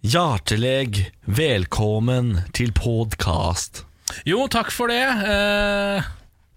[0.00, 3.82] Hjertelig velkommen til podkast.
[4.24, 5.02] Jo, takk for det.
[5.04, 6.02] Eh,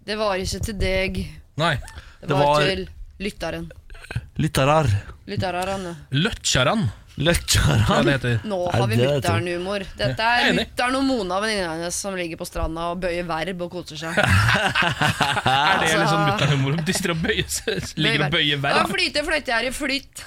[0.07, 1.19] Det var ikke til deg,
[1.59, 1.75] nei.
[1.75, 2.87] det, Det var, var- til
[3.19, 3.71] lytteren.
[4.37, 4.87] Lytterar.
[5.27, 5.95] Lytterne.
[6.11, 8.07] Løkkjaran, hva Løkjaran.
[8.49, 9.83] Nå har vi mutter'n-humor.
[9.99, 13.61] Dette er er mutter'n og Mona, venninna hennes, som ligger på stranda og bøyer verb
[13.67, 14.17] og koser seg.
[14.23, 16.79] Er det litt sånn mutter'n-humor?
[16.87, 18.93] De sitter og bøyer seg- ligger og bøyer Ja, verb.
[18.95, 20.25] flyte, fløyte, jeg er i flytt.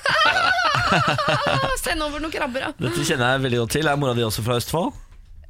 [1.87, 2.73] Send over noen krabber, da.
[2.87, 3.91] Dette kjenner jeg veldig godt til.
[3.91, 4.95] Er mora di også fra Østfold?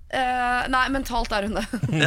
[0.06, 1.64] Eh, nei, mentalt er hun det.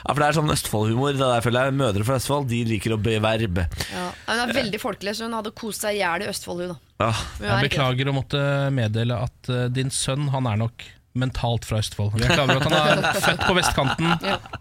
[0.00, 1.16] Ja, for det er sånn Østfold-humor.
[1.16, 3.64] Det der føler jeg Mødre fra Østfold De liker å beverbe.
[3.90, 4.06] Ja.
[4.28, 6.78] Hun er veldig folkelig, så hun hadde kost seg i hjel i Østfold, hun da.
[7.00, 7.10] Ja.
[7.16, 8.42] Hun Jeg er beklager å måtte
[8.76, 10.86] meddele at uh, din sønn han er nok
[11.20, 12.14] mentalt fra Østfold.
[12.14, 14.12] Vi er klar over at han er født på vestkanten,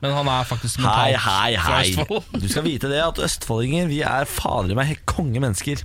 [0.01, 1.83] men han er faktisk Hei, mentalt hei, fra.
[1.83, 2.41] Østfold.
[2.41, 5.83] Du skal vite det at østfoldinger Vi er fader meg helt konge mennesker.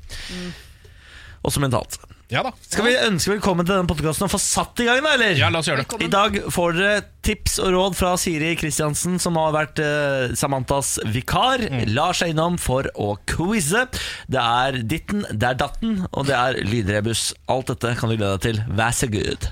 [1.45, 1.99] Også mentalt.
[2.33, 2.55] Ja da.
[2.65, 5.35] Skal vi ønske velkommen til denne podkasten og få satt i gang, da, eller?
[5.37, 5.85] Ja, la oss gjøre det.
[5.85, 6.07] Velkommen.
[6.07, 10.95] I dag får dere tips og råd fra Siri Kristiansen, som har vært eh, Samantas
[11.13, 11.67] vikar.
[11.93, 13.85] Lar seg innom for å quize.
[14.33, 17.27] Det er ditten, det er datten, og det er lydrebus.
[17.53, 18.63] Alt dette kan du glede deg til.
[18.79, 19.49] Vær så god.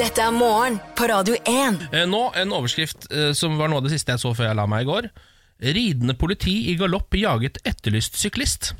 [0.00, 1.82] Dette er morgen på Radio 1.
[1.92, 4.58] Eh, Nå en overskrift eh, som var noe av det siste jeg så før jeg
[4.58, 5.10] la meg i går.
[5.76, 8.72] Ridende politi i galopp jaget etterlyst syklist.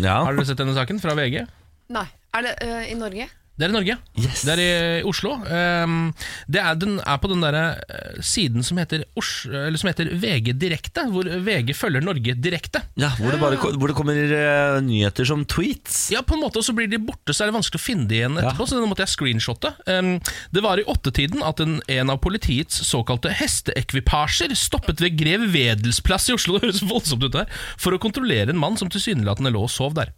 [0.00, 0.22] Ja.
[0.24, 1.44] Har dere sett denne saken fra VG?
[1.92, 3.28] Nei, er det eh, i Norge?
[3.54, 3.94] Det er i Norge.
[4.18, 4.40] Yes.
[4.42, 5.36] Det er i Oslo.
[5.46, 6.08] Um,
[6.50, 10.08] det er, den er på den der uh, siden som heter, Ors, eller som heter
[10.10, 12.82] VG Direkte, hvor VG følger Norge direkte.
[12.98, 16.08] ja hvor, det bare, hvor det kommer uh, nyheter som tweets.
[16.10, 18.08] Ja, på en måte, og så blir de borte, så er det vanskelig å finne
[18.10, 18.66] de igjen etterpå.
[18.66, 19.70] Så den måtte jeg screenshotte.
[19.86, 20.16] Um,
[20.50, 26.02] det var i åttetiden at en, en av politiets såkalte hesteekvipasjer stoppet ved Grev Wedels
[26.02, 27.46] plass i Oslo det høres voldsomt ut der,
[27.78, 30.10] for å kontrollere en mann som tilsynelatende lå og sov der.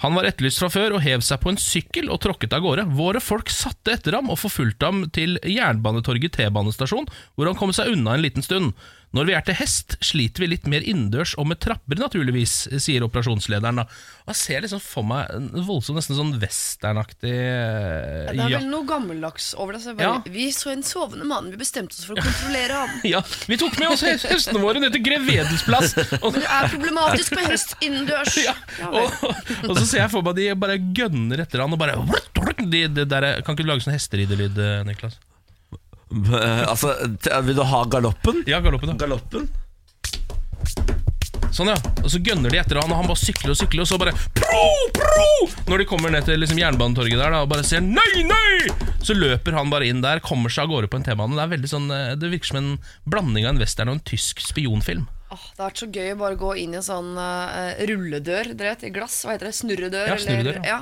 [0.00, 2.86] Han var etterlyst fra før og hev seg på en sykkel og tråkket av gårde.
[2.96, 7.92] Våre folk satte etter ham og forfulgte ham til Jernbanetorget T-banestasjon, hvor han kom seg
[7.92, 8.72] unna en liten stund.
[9.10, 13.02] Når vi er til hest, sliter vi litt mer innendørs og med trapper, naturligvis, sier
[13.02, 13.80] operasjonslederen.
[13.82, 13.84] da.
[14.22, 18.68] Og Jeg ser liksom for meg en voldsom, nesten sånn westernaktig eh, Det er vel
[18.70, 19.82] noe gammeldags over det.
[19.82, 20.30] Så bare, Ja.
[20.30, 22.92] Vi så en sovende mann, vi bestemte oss for å kontrollere ham.
[23.14, 25.96] ja, Vi tok med oss hestene våre ned til Grev Wedels plass.
[26.20, 28.36] Og, Det er problematisk med hest innendørs.
[28.44, 29.26] ja, Ja og,
[29.66, 31.98] og så ser jeg for meg de bare gønner etter han og bare
[32.60, 35.18] de, de der, Kan ikke du lage sånn hesteridelyd, eh, Niklas?
[36.10, 36.94] Eh, altså,
[37.46, 38.42] vil du ha galoppen?
[38.50, 38.98] Ja, galoppen, da.
[38.98, 39.50] Galoppen?
[41.54, 41.76] Sånn, ja.
[42.02, 44.14] Og så gønner de etter han, og han bare sykler og sykler, og så bare
[44.38, 44.66] pro,
[44.96, 45.28] pro!
[45.70, 48.90] Når de kommer ned til liksom, Jernbanetorget der da, og bare ser nei, nei!
[49.02, 51.34] Så løper han bare inn der, kommer seg av gårde på en T-bane.
[51.38, 52.70] Det er veldig sånn eh, Det virker som en
[53.10, 55.08] blanding av en western og en tysk spionfilm.
[55.30, 58.50] Åh, det har vært så gøy å bare gå inn i en sånn uh, rulledør,
[58.50, 60.10] dere vet, i glass, hva heter det, snurredør?
[60.10, 60.80] Ja, snurredør, eller, ja.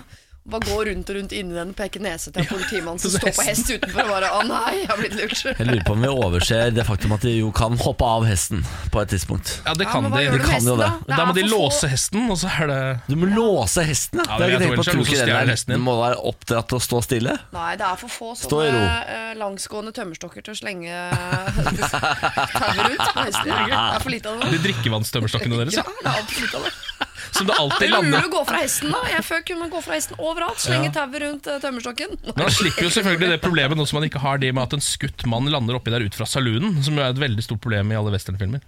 [0.49, 3.43] Bare gå rundt og rundt inni den, peke nese til en politimann som står på
[3.45, 5.43] hest utenfor og bare Å nei, jeg har blitt lurt.
[5.59, 8.63] Jeg lurer på om vi overser det faktum at de jo kan hoppe av hesten
[8.95, 9.59] på et tidspunkt.
[9.67, 10.31] Ja, det kan hva de.
[10.33, 10.87] de kan jo hesten, det.
[10.87, 10.89] da?
[11.05, 12.79] Det Da er må de låse få- hesten, og så er det
[13.11, 14.25] Du må låse hesten, ja.
[14.25, 15.21] Ja, det er ikke tenkt på.
[15.21, 15.85] at den, hesten din.
[15.85, 17.37] må være oppdratt til å stå stille.
[17.53, 20.97] Nei, det er for få sånne eh, langsgående tømmerstokker til å slenge
[21.93, 23.53] tauet rundt på hesten.
[23.53, 24.51] Det er for lite av det.
[24.57, 25.77] de drikkevannstømmerstokkene deres.
[25.77, 25.93] Ja, Ja.
[26.03, 27.08] det er altfor lite av det.
[27.33, 29.00] Som det Det alltid er mulig lander å gå fra hesten, da.
[29.12, 30.62] Jeg før kunne man gå fra hesten overalt.
[30.62, 32.15] Slenge tauet rundt eh, tømmerstokken.
[32.31, 34.78] Men han slipper jo selvfølgelig det problemet nå som man ikke har det med at
[34.78, 37.62] en skutt mann lander oppi der ut fra saloonen, som jo er et veldig stort
[37.65, 38.65] problem i alle westernfilmer.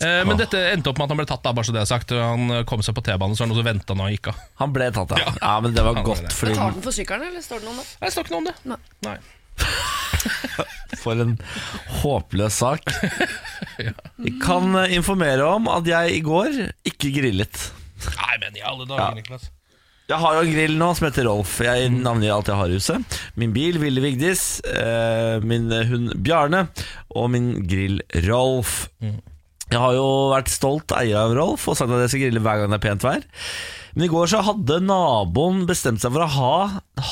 [0.00, 1.88] Eh, men dette endte opp med at han ble tatt, da, bare så det er
[1.88, 2.12] sagt.
[2.16, 4.32] Han eh, kom seg på T-banen, så var det noe som venta når han gikk
[4.32, 4.42] av.
[4.62, 5.32] Han ble tatt, ja.
[5.40, 6.34] ja men det var Han godt, det.
[6.36, 7.88] fordi Tar den for sykkelen, eller står det noe om det?
[7.96, 8.56] Nei, Det står ikke noe om det.
[8.66, 8.80] Nei.
[9.08, 9.18] Nei.
[11.02, 11.36] For en
[12.02, 12.86] håpløs sak.
[14.26, 16.56] Jeg kan eh, informere om at jeg i går
[16.88, 17.68] ikke grillet.
[18.16, 19.50] Nei, men i alle dager, Niklas.
[20.06, 21.56] Jeg har jo en grill nå som heter Rolf.
[21.66, 23.16] Jeg navngir alt jeg har i huset.
[23.34, 26.68] Min bil Ville Vigdis, eh, min hund Bjarne
[27.10, 27.98] og min grill
[28.28, 28.84] Rolf.
[29.02, 32.62] Jeg har jo vært stolt eier av Rolf og sagt at jeg skal grille hver
[32.62, 33.26] gang det er pent vær.
[33.96, 36.54] Men i går så hadde naboen bestemt seg for å ha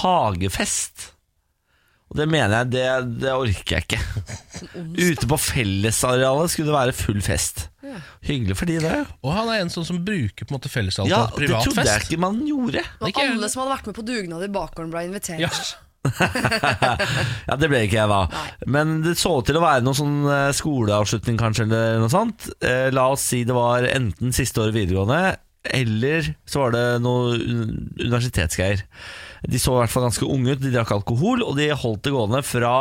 [0.04, 1.13] hagefest.
[2.14, 2.82] Og det mener jeg, det,
[3.25, 3.99] det orker jeg ikke.
[4.94, 7.64] Ute på fellesarealet skulle det være full fest.
[8.25, 9.00] Hyggelig for de, det.
[9.26, 11.66] Og han er en sånn som bruker på en måte fellesarealet Ja, til det privat
[11.66, 12.12] trodde jeg fest.
[12.12, 12.84] ikke man gjorde.
[13.02, 15.43] Og Ikke- alle som hadde vært med på dugnad i bakgården, ble invitert.
[15.43, 15.50] Ja.
[17.49, 18.22] Ja, det ble ikke jeg da.
[18.70, 22.49] Men det så ut til å være noen sånn eh, skoleavslutning kanskje, eller noe sånt.
[22.64, 27.38] Eh, La oss si det var enten siste året videregående, eller så var det noe
[27.40, 28.84] un- universitetsgreier.
[29.50, 32.14] De så i hvert fall ganske unge ut, de drakk alkohol, og de holdt det
[32.14, 32.75] gående fra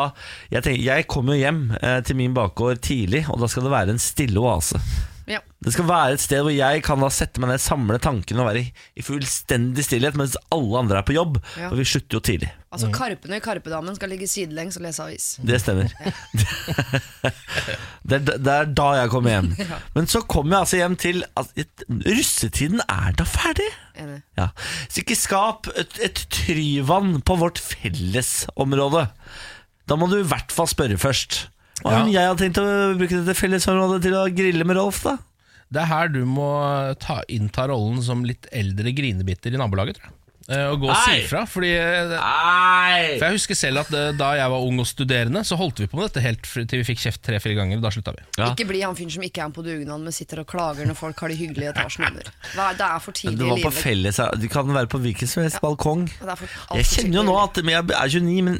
[0.52, 3.76] Jeg, tenker, jeg kom jo hjem eh, til min bakgård tidlig, og da skal det
[3.76, 4.80] være en stille oase.
[5.30, 5.40] Ja.
[5.64, 8.50] Det skal være et sted hvor jeg kan da sette meg ned, samle tankene og
[8.50, 11.40] være i, i fullstendig stillhet mens alle andre er på jobb.
[11.56, 11.70] Ja.
[11.70, 12.52] For vi slutter jo tidlig.
[12.74, 15.28] Altså Karpene i Karpedamen skal ligge sidelengs og lese avis.
[15.46, 15.94] Det stemmer.
[18.10, 19.52] det, er, det er da jeg kommer hjem.
[19.96, 23.70] Men så kommer jeg altså hjem til at altså, russetiden er da ferdig.
[23.94, 24.20] Enig.
[24.40, 24.50] Ja.
[24.90, 29.06] Så ikke skap et, et tryvann på vårt fellesområde.
[29.90, 31.44] Da må du i hvert fall spørre først.
[31.84, 32.66] Hva om jeg hadde tenkt å
[32.98, 35.18] bruke dette fellesområdet til å grille med Rolf, da?
[35.74, 36.48] Det er her du må
[37.02, 40.18] ta, innta rollen som litt eldre grinebitter i nabolaget, tror jeg.
[40.50, 41.22] Eh, Og gå og si Nei.
[41.30, 41.46] fra.
[41.48, 43.18] Fordi eh, Nei!
[43.18, 45.88] For jeg husker selv at eh, Da jeg var ung og studerende, Så holdt vi
[45.88, 47.80] på med dette helt til vi fikk kjeft tre-fire ganger.
[47.84, 48.24] Da slutta vi.
[48.40, 48.50] Ja.
[48.52, 50.98] Ikke bli han fyren som ikke er med på dugnad, men sitter og klager når
[51.00, 52.28] folk har det hyggelig i etasjen under.
[52.56, 53.84] Hva er- Det er for tidlig Du i var på livet.
[53.84, 56.06] felles Du kan være på hvilken som helst balkong.
[56.12, 58.44] Det er for alt Jeg for kjenner jo tidlig nå at men jeg er 29,
[58.44, 58.56] men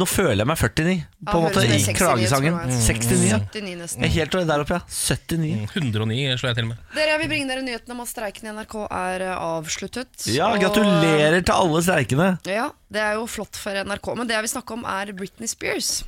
[0.00, 0.96] nå føler jeg meg 49.
[1.26, 2.52] På en Ja, måte høres I det 69 ut, klagesangen.
[2.56, 3.28] tror 69.
[3.28, 3.38] ja.
[3.38, 4.04] 79 Jeg nesten.
[4.04, 4.80] er helt der oppe, ja.
[4.86, 5.68] 79.
[5.74, 6.76] 109 slår jeg til med.
[6.94, 10.26] Dere, Jeg vil bringe dere nyheten om at streiken i NRK er eh, avsluttet.
[10.32, 12.28] Ja, Og- gratulerer til alle streikende.
[12.46, 14.12] Ja, Det er jo flott for NRK.
[14.16, 16.04] Men det jeg vil snakke om, er Britney Spears.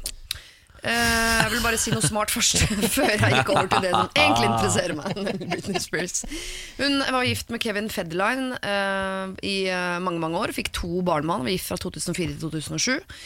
[0.87, 2.61] Eh, jeg vil bare si noe smart først,
[2.95, 5.21] før jeg gikk over til det som egentlig interesserer meg.
[5.53, 6.21] Britney Spears
[6.79, 10.55] Hun var gift med Kevin Federline eh, i eh, mange mange år.
[10.55, 11.47] Fikk to barn med han.
[11.49, 13.17] Var gift fra 2004 til 2007.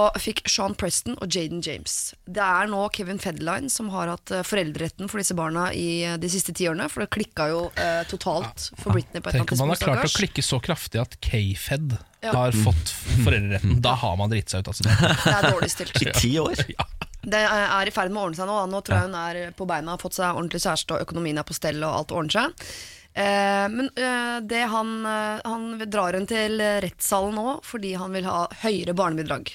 [0.00, 1.96] Og fikk Sean Preston og Jaden James.
[2.30, 6.54] Det er nå Kevin Federline som har hatt foreldreretten for disse barna i de siste
[6.54, 6.86] ti årene.
[6.92, 7.64] For det klikka jo
[8.10, 11.18] totalt for Britney på et Tenk om man har klart å klikke så kraftig at
[11.24, 11.98] K-Fed.
[12.28, 12.92] Har fått
[13.24, 13.80] foreldreretten.
[13.82, 14.72] Da har man dritt seg ut.
[14.72, 14.84] Altså.
[14.84, 16.02] Det er dårlig stilt.
[16.02, 16.64] I ti år.
[16.76, 16.86] Ja.
[17.20, 18.54] Det er i ferd med å ordne seg nå.
[18.56, 18.68] da.
[18.70, 21.44] Nå tror jeg hun er på beina, har fått seg ordentlig kjæreste, og økonomien er
[21.44, 22.70] på stell, og alt ordner seg.
[23.12, 28.28] Eh, men eh, det han, eh, han drar henne til rettssalen nå fordi han vil
[28.30, 29.50] ha høyere barnebidrag.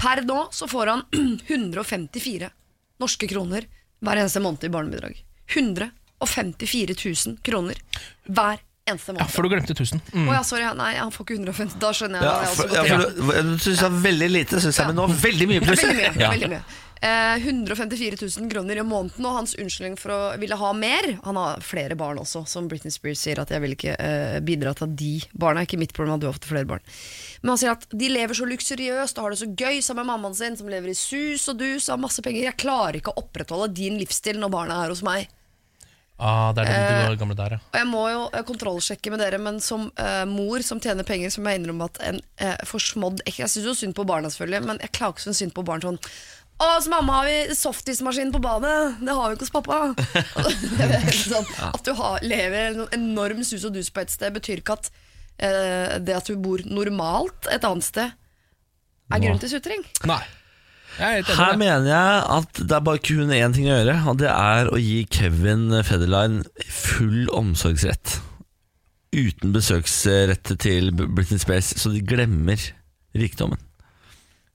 [0.00, 1.04] Per nå så får han
[1.46, 2.48] 154
[2.98, 3.68] norske kroner
[4.02, 5.20] hver eneste måned i barnebidrag.
[5.54, 7.78] 154 000 kroner
[8.26, 10.00] hver eneste ja, for du glemte 1000.
[10.00, 10.32] Å Mm.
[10.34, 10.66] ja, sorry.
[10.78, 11.78] Nei, han får ikke 150.
[11.82, 12.28] Da skjønner jeg.
[12.28, 14.98] Ja, for, jeg ja, for du, du syns det er veldig lite, syns jeg, men
[14.98, 15.82] nå veldig mye pluss.
[15.84, 16.12] Veldig mye.
[16.18, 16.30] Ja.
[16.34, 16.62] veldig mye.
[17.00, 21.36] Eh, 154 000 kroner i måneden, og hans unnskyldning for å ville ha mer Han
[21.38, 24.88] har flere barn også, som Britney Spears sier at jeg vil ikke eh, bidra til
[24.88, 26.82] at de barna Ikke mitt problem at du har fått flere barn.
[27.44, 30.10] Men han sier at de lever så luksuriøst og har det så gøy sammen med
[30.10, 32.48] mammaen sin, som lever i sus og dus og har masse penger.
[32.48, 35.30] Jeg klarer ikke å opprettholde din livsstil når barna er hos meg.
[36.18, 37.58] Ah, det er den Eh, du gamle der, ja.
[37.70, 41.30] Og jeg må jo eh, kontrollsjekke med dere, men som uh, mor som tjener penger,
[41.30, 44.66] så må jeg innrømme at en uh, forsmådd Jeg syns jo synd på barna, selvfølgelig,
[44.66, 46.00] men jeg klager ikke så synd på barn sånn
[46.58, 48.96] å, hos mamma har vi softismaskin på badet.
[48.98, 49.76] Det har vi ikke hos pappa.
[51.14, 54.74] Sånn, at du har, lever en enorm sus og dus på et sted, betyr ikke
[54.74, 58.10] at eh, det at du bor normalt et annet sted,
[59.08, 59.86] er grunn til sutring.
[60.10, 60.18] Nei.
[60.98, 64.30] Er Her mener jeg at det er bare kun én ting å gjøre, og det
[64.32, 68.18] er å gi Kevin Federline full omsorgsrett.
[69.14, 72.60] Uten besøksrett til Britney Spears, så de glemmer
[73.16, 73.60] rikdommen.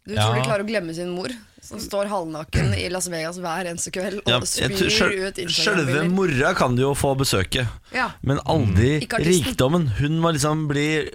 [0.06, 0.36] Du tror Ja.
[0.36, 1.32] de klarer å glemme sin mor,
[1.62, 6.54] som står halvnaken i Las Vegas hver eneste kveld og Ja, spyr ut Sjølve mora
[6.54, 8.12] kan du jo få besøke, Ja.
[8.22, 9.24] men aldri mm.
[9.24, 9.88] rikdommen.
[9.98, 11.10] Hun må liksom bli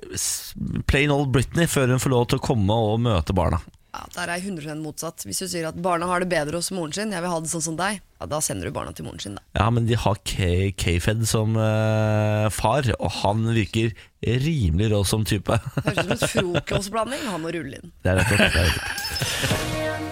[0.87, 3.61] plain old Britney før hun får lov til å komme og møte barna.
[3.98, 5.24] Ja, Der er jeg 100 motsatt.
[5.26, 7.50] Hvis du sier at barna har det bedre hos moren sin, jeg vil ha det
[7.50, 9.42] sånn som deg, ja, da sender du barna til moren sin, da.
[9.58, 13.90] Ja, men de har K-Fed som uh, far, og han virker
[14.22, 15.58] rimelig rå som type.
[15.82, 17.26] Høres ut som en frokostblanding.
[17.32, 17.94] Han må rulle inn.
[18.04, 18.62] Det er rett og slett.
[18.62, 19.67] er.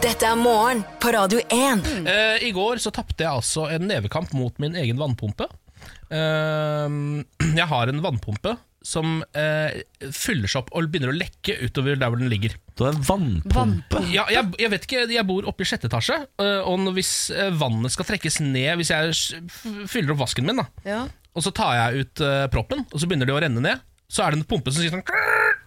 [0.06, 1.86] Dette er morgen på Radio 1.
[2.06, 5.46] Uh, I går så tapte jeg altså en nevekamp mot min egen vannpumpe.
[6.10, 7.22] Uh,
[7.60, 9.80] jeg har en vannpumpe som eh,
[10.14, 12.54] fyller seg opp og begynner å lekke utover der hvor den ligger.
[12.78, 14.02] Du har en vannpumpe.
[14.14, 17.12] Ja, jeg, jeg vet ikke, jeg bor oppe i sjette etasje, eh, og når- hvis
[17.34, 19.42] eh, vannet skal trekkes ned Hvis jeg
[19.90, 21.00] fyller opp vasken min, da, Ja.
[21.34, 24.22] og så tar jeg ut eh, proppen, og så begynner det å renne ned, så
[24.22, 25.02] er det en pumpe som sier sånn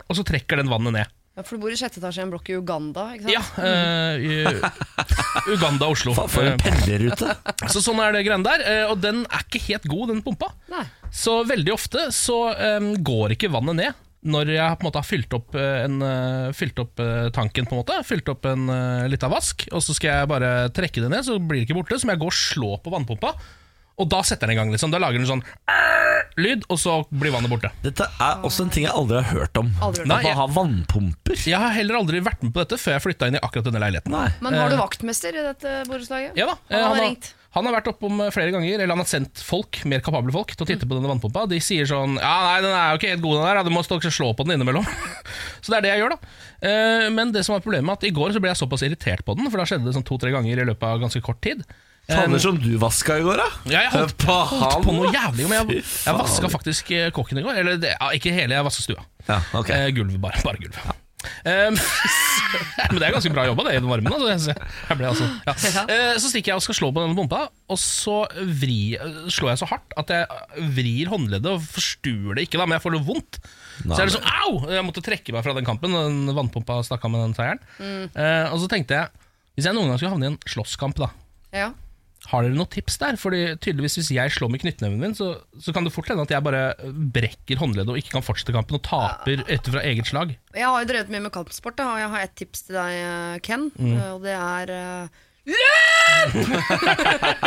[0.09, 1.15] Og så trekker den vannet ned.
[1.39, 3.33] Ja, For du bor i sjette etasje i en blokk i Uganda, ikke sant?
[3.33, 4.35] Ja, eh, i
[5.55, 6.13] Uganda, Oslo.
[6.17, 7.31] Faen, For en pendlerrute.
[7.73, 8.65] Så sånn er det greiene der.
[8.67, 10.51] eh, Og den er ikke helt god, den pumpa.
[10.73, 10.83] Nei.
[11.15, 15.07] Så veldig ofte så em, går ikke vannet ned når jeg på en måte har
[15.07, 18.65] fylt opp, eh, en, eh, fylt opp eh, tanken, på en måte fylt opp en
[18.67, 21.77] uh, lita vask, og så skal jeg bare trekke det ned, så blir det ikke
[21.79, 21.95] borte.
[22.01, 23.31] Så må jeg gå og slå på vannpumpa,
[23.99, 24.71] og da setter den i gang.
[24.73, 25.43] liksom Da lager den sånn
[26.39, 27.71] lyd, og så blir vannet borte.
[27.83, 29.71] Dette er også en ting jeg aldri har hørt om.
[29.83, 30.13] Aldri hørt om.
[30.15, 31.41] At man har vannpumper.
[31.49, 33.81] Jeg har heller aldri vært med på dette før jeg flytta inn i akkurat denne
[33.83, 34.15] leiligheten.
[34.15, 34.29] Nei.
[34.45, 36.39] Men har du vaktmester i dette borettslaget?
[36.39, 38.93] Ja da, Han eh, har han, har, han har vært oppom eh, flere ganger, eller
[38.93, 41.47] han har sendt folk, mer kapable folk til å titte på denne vannpumpa.
[41.51, 43.61] De sier sånn Ja, nei, den er jo ikke helt god, den der.
[43.67, 44.87] Du må stå slå på den innimellom.
[45.63, 46.33] så det er det jeg gjør, da.
[46.69, 49.37] Eh, Men det som var problemet, at i går så ble jeg såpass irritert på
[49.39, 51.65] den, for da skjedde det sånn to-tre ganger i løpet av ganske kort tid.
[52.09, 53.49] Fader som du vaska i går, da.
[53.69, 55.45] Ja, jeg holdt, På holdt på noe jævlig.
[55.49, 57.61] Men jeg, jeg vaska faktisk eh, kåken i går.
[57.61, 59.05] Eller det, ja, ikke hele, jeg vaska stua.
[59.27, 59.85] Ja, okay.
[59.87, 60.41] Eh, gulvet, bare.
[60.45, 61.05] Bare gulvet.
[61.43, 61.75] Um,
[62.93, 64.13] men det er ganske bra jobba, det, i den varmen.
[64.15, 64.53] Altså.
[64.53, 65.55] Jeg, jeg ble altså, ja.
[65.89, 68.21] uh, så stikker jeg og skal slå på denne pumpa, og så
[68.61, 68.95] vri,
[69.27, 72.85] slår jeg så hardt at jeg vrir håndleddet og forstuer det ikke, da, men jeg
[72.85, 73.41] får det vondt.
[73.83, 74.53] Så jeg er det sånn au!
[74.71, 75.95] Jeg måtte trekke meg fra den kampen.
[75.95, 77.61] Den vannpumpa stakk av med den seieren.
[77.79, 81.11] Eh, og så tenkte jeg, hvis jeg noen gang skulle havne i en slåsskamp, da
[81.55, 81.69] Ja.
[82.29, 83.17] Har dere noen tips der?
[83.19, 86.33] Fordi tydeligvis Hvis jeg slår med knyttneven min, så, så kan det fort hende at
[86.33, 86.63] jeg bare
[87.15, 90.35] brekker håndleddet og ikke kan fortsette kampen og taper etter fra eget slag.
[90.55, 92.99] Jeg har jo drevet mye med kampsport, da, og jeg har et tips til deg,
[93.01, 93.69] eh, Ken.
[93.75, 93.95] Mm.
[93.97, 94.75] eh, Og det er
[95.55, 97.39] eh,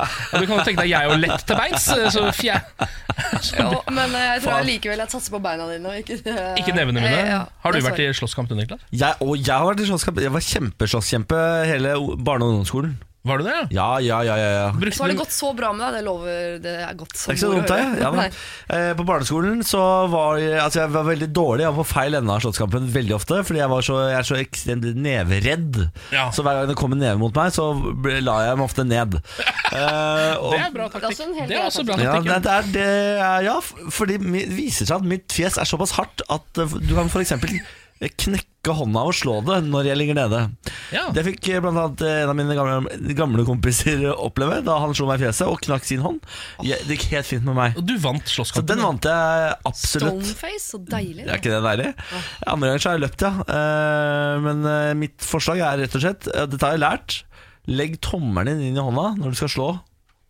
[0.32, 2.62] Og du kan jo tenke deg jeg er jo lett til beins, så fjer...
[3.58, 5.86] Jo, Men eh, jeg tror jeg likevel jeg satser på beina dine.
[5.92, 6.56] Og ikke, uh...
[6.60, 7.12] Ikke nevene mine.
[7.20, 8.82] eh, ja, Har du vært i slåsskamp, du, Niklas?
[8.94, 10.20] Jeg, og jeg har vært i slåsskamp.
[10.24, 12.96] Jeg var kjempeslåsskjempe hele barne- og ungdomsskolen.
[13.22, 13.54] Var du det?
[13.76, 13.86] ja?
[14.00, 14.68] Ja, ja, ja, ja.
[14.72, 15.98] Brukte Så har det gått så bra med deg.
[15.98, 18.00] Det lover Det er godt Det er ikke så dumt, det.
[18.00, 18.36] Ja, men,
[18.76, 21.66] eh, på barneskolen så var jeg, altså jeg var veldig dårlig.
[21.66, 23.42] Jeg var på feil ende av Slottskampen veldig ofte.
[23.44, 25.82] Fordi jeg, var så, jeg er så ekstremt neveredd.
[26.16, 26.30] Ja.
[26.32, 28.86] Så hver gang det kom en neve mot meg, så ble- la jeg meg ofte
[28.88, 29.20] ned.
[29.70, 31.36] Eh, og, Det er bra taktikk.
[31.46, 32.26] Det er også bra taktikk.
[32.26, 32.86] Ja, det er, det
[33.22, 33.52] er, ja,
[33.94, 37.36] fordi det viser seg at mitt fjes er såpass hardt at eh, du kan f.eks.
[38.00, 40.40] knekke hånda og slå det når jeg ligger nede.
[40.94, 41.04] Ja.
[41.14, 41.60] Det fikk bl.a.
[41.64, 45.26] blant annet eh, en av mine gamle, gamle kompiser oppleve da han slo meg i
[45.26, 46.18] fjeset og knakk sin hånd.
[46.66, 47.76] Jeg, det gikk helt fint med meg.
[47.78, 48.68] Og du vant Så slåsskampen.
[48.72, 50.24] den vant jeg absolutt.
[50.24, 51.24] Stoneface, så deilig.
[51.26, 51.90] Det Er ikke det deilig?
[52.46, 53.32] Andre ganger så har jeg løpt, ja.
[53.56, 57.20] Eh, Men eh, mitt forslag er rett og slett eh, Dette har jeg lært.
[57.70, 59.68] Legg tommelen din inn i hånda når du skal slå,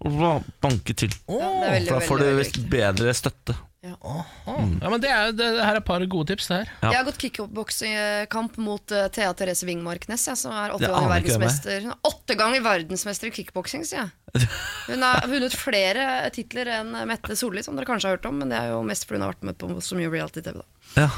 [0.04, 1.12] og banke til.
[1.30, 3.54] Ja, veldig, For da får du veldig, veldig bedre støtte.
[3.80, 6.72] Ja, men det, er, det, det her er et par gode tips, det her.
[6.82, 6.90] Ja.
[6.90, 11.14] Jeg har gått kickboksekamp mot uh, Thea Therese Wingmarknes, ja, som er åtte ganger er.
[11.14, 11.86] verdensmester.
[11.86, 14.50] Hun er åtte ganger verdensmester i kickboksing, sier jeg.
[14.90, 16.04] Hun har vunnet flere
[16.36, 19.08] titler enn Mette Solli, som dere kanskje har hørt om, men det er jo mest
[19.08, 20.60] fordi hun har vært med på så mye reality-TV.
[21.00, 21.08] Ja.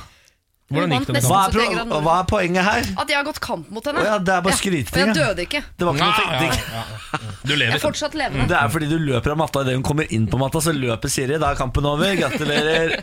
[0.73, 2.89] Hvordan gikk det med Hva, er pro hva er poenget her?
[3.03, 4.03] At jeg har gått kamp mot henne.
[4.03, 5.17] Å ja, det er bare Og skryting, jeg ja.
[5.19, 5.63] døde ikke.
[5.79, 7.21] Det var ikke noe Ja, ja, ja, ja.
[7.43, 7.75] Du Jeg lever.
[7.77, 8.47] er fortsatt levende.
[8.53, 11.11] Det er fordi du løper av matta idet hun kommer inn på matta, så løper
[11.13, 11.39] Siri.
[11.43, 12.15] Da er kampen over.
[12.19, 12.97] Gratulerer.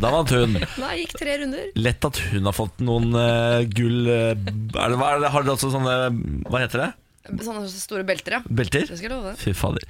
[0.00, 0.56] Da vant hun.
[0.56, 1.68] Nei, jeg gikk tre runder.
[1.88, 5.44] Lett at hun har fått noen eh, gull eh, er det, hva er det, Har
[5.46, 5.96] dere også sånne
[6.48, 6.90] Hva heter det?
[7.22, 8.42] Sånne store belter, ja.
[8.50, 8.82] Belter?
[8.88, 9.36] Det skal jeg love.
[9.38, 9.84] Fy fader.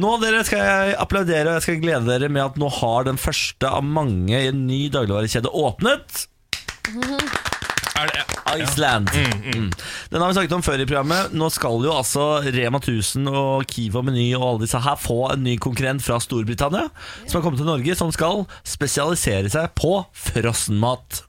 [0.00, 3.20] Nå dere skal jeg applaudere og jeg skal glede dere med at nå har den
[3.20, 6.22] første av mange i en ny dagligvarekjede åpnet.
[7.92, 8.22] Er det,
[8.62, 9.10] Iceland.
[9.12, 9.70] Mm.
[10.10, 11.34] Den har vi snakket om før i programmet.
[11.36, 15.18] Nå skal jo altså Rema 1000 og Kiwi og Meny og alle disse her få
[15.32, 16.88] en ny konkurrent fra Storbritannia,
[17.26, 21.22] som har kommet til Norge, som skal spesialisere seg på frossenmat.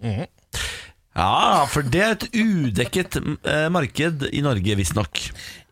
[1.14, 5.20] Ja, for det er et udekket eh, marked i Norge, visstnok.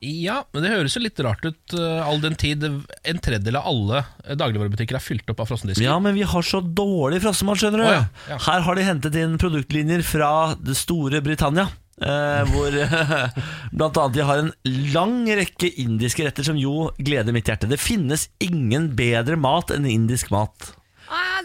[0.01, 3.67] Ja, men det høres jo litt rart ut, uh, all den tid en tredjedel av
[3.69, 5.85] alle eh, dagligvarebutikker er fylt opp av frossendisker.
[5.85, 7.85] Ja, men vi har så dårlig frossenmat, skjønner du.
[7.85, 8.39] Oh, ja, ja.
[8.47, 11.67] Her har de hentet inn produktlinjer fra det store Britannia.
[12.01, 12.73] Eh, hvor
[13.77, 14.51] blant annet de har en
[14.95, 17.69] lang rekke indiske retter som jo gleder mitt hjerte.
[17.69, 20.71] Det finnes ingen bedre mat enn indisk mat.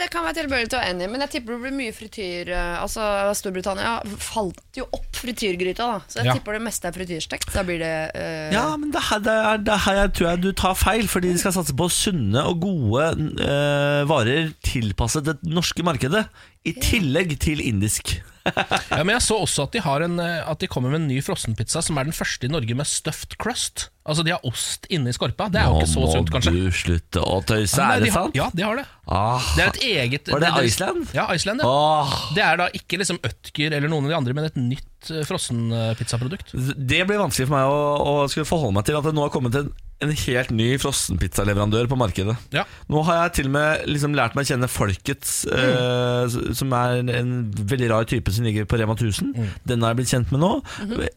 [0.01, 2.51] Det kan være tilbøyelig til å enig men jeg tipper det blir mye frityr.
[2.53, 3.03] eh, Altså,
[3.39, 6.01] Storbritannia falt jo opp frityrgryta, da.
[6.09, 6.35] Så jeg Ja.
[6.37, 7.53] tipper det meste er frityrstekt.
[7.55, 8.53] Da blir det uh...
[8.53, 11.33] Ja, men det her, det er, det her jeg tror jeg du tar feil, fordi
[11.33, 13.07] de skal satse på sunne og gode
[13.41, 16.27] uh, varer tilpasset det norske markedet.
[16.67, 18.17] I tillegg til indisk.
[18.47, 21.09] Ja, men jeg så også at de, har en, eh, at de kommer med en
[21.11, 23.89] ny frossenpizza som er den første i Norge med stuffed crust.
[24.07, 25.49] Altså de har ost inni skorpa.
[25.51, 26.53] Det er jo ikke så sunt, kanskje.
[26.55, 28.39] Nå må du slutte å tøyse, ja, er de det har- sant?
[28.39, 28.85] Ja, de har det.
[29.11, 31.11] Ah, Det er et eget Var det Iceland?
[31.19, 31.73] Ja, Iceland, ja.
[31.75, 32.15] Ah.
[32.39, 35.27] Det er da ikke liksom Ødger eller noen av de andre, men et nytt eh,
[35.27, 36.55] frossenpizzaprodukt.
[36.55, 39.35] Det blir vanskelig for meg å, å skulle forholde meg til at det nå har
[39.35, 39.73] kommet en,
[40.05, 42.35] en helt ny frossenpizzaleverandør på markedet.
[42.53, 42.65] Ja.
[42.93, 47.01] Nå har jeg til og med liksom lært meg å kjenne Folkets, eh, som er
[47.17, 49.33] en veldig rar type som ligger på Rema 1000.
[49.65, 50.51] Den har jeg blitt kjent med nå.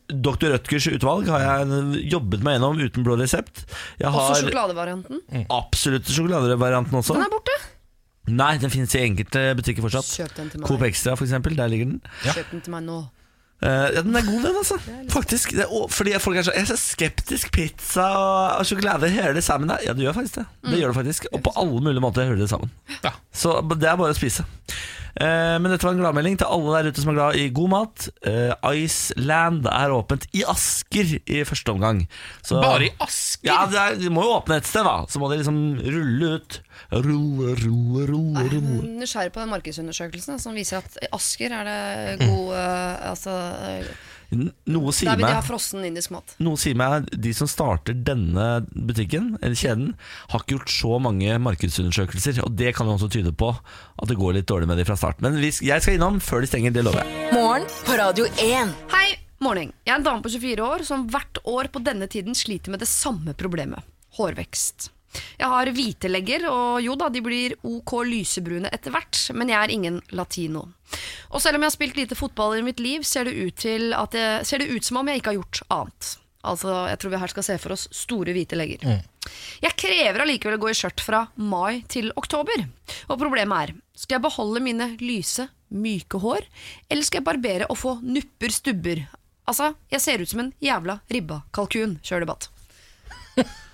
[0.10, 0.54] Dr.
[0.56, 3.66] Rødtgers utvalg har jeg jobbet meg gjennom uten blå resept.
[4.00, 5.22] Jeg Også har sjokoladevarianten.
[5.52, 7.20] absolutt sjokoladevarianten også.
[7.20, 7.60] Den er borte.
[8.30, 10.06] Nei, den finnes i enkelte butikker fortsatt.
[10.22, 10.68] Kjøp den til meg.
[10.70, 11.56] Coop Extra, for eksempel.
[11.58, 12.02] Der ligger den.
[12.24, 13.00] Kjøp den til meg nå.
[13.62, 14.78] Eh, ja, Den er god, den, altså.
[15.12, 15.52] Faktisk.
[15.52, 17.52] Det, og, fordi folk er så, jeg er så skeptisk.
[17.52, 19.72] Pizza og, og sjokolade hører det sammen.
[19.86, 20.46] Ja, det gjør faktisk det.
[20.70, 22.72] Det gjør det faktisk Og på alle mulige måter hører det sammen.
[23.04, 23.12] Ja.
[23.34, 24.46] Så det er bare å spise.
[25.20, 27.72] Eh, men dette var en gladmelding til alle der ute som er glad i god
[27.74, 28.08] mat.
[28.24, 28.54] Eh,
[28.86, 32.06] Iceland er åpent i Asker i første omgang.
[32.40, 33.50] Så, Bare i Asker?
[33.50, 35.04] Ja, det er, de må jo åpne et sted, da.
[35.12, 36.60] Så må de liksom rulle ut.
[36.90, 41.68] Rulle, rulle, rulle, Jeg er Nysgjerrig på den markedsundersøkelsen som viser at i Asker er
[41.68, 43.36] det god eh, altså,
[44.32, 46.36] eh, sier, Noe Der vil de ha frossen indisk mat.
[46.40, 49.96] noe sier meg de som starter denne butikken, eller kjeden,
[50.30, 52.44] har ikke gjort så mange markedsundersøkelser.
[52.46, 54.96] Og det kan jo også tyde på at det går litt dårlig med de fra
[55.00, 55.22] start.
[55.26, 57.34] Men jeg skal innom før de stenger, det lover jeg.
[57.34, 58.76] Morgen på Radio 1.
[58.94, 59.08] Hei,
[59.42, 59.74] morning.
[59.86, 62.80] Jeg er en dame på 24 år som hvert år på denne tiden sliter med
[62.84, 63.84] det samme problemet.
[64.20, 64.92] Hårvekst.
[65.40, 69.60] Jeg har hvite legger, og jo da, de blir ok lysebrune etter hvert, men jeg
[69.60, 70.68] er ingen latino.
[71.34, 73.94] Og selv om jeg har spilt lite fotball i mitt liv, ser det ut, til
[73.98, 76.16] at jeg, ser det ut som om jeg ikke har gjort annet.
[76.50, 78.86] Altså, jeg tror vi her skal se for oss store hvite legger.
[79.60, 82.64] Jeg krever allikevel å gå i skjørt fra mai til oktober.
[83.12, 86.48] Og problemet er, skal jeg beholde mine lyse, myke hår,
[86.88, 89.04] eller skal jeg barbere og få nupper, stubber?
[89.50, 91.98] Altså, jeg ser ut som en jævla ribba kalkun.
[92.06, 92.52] Kjør debatt.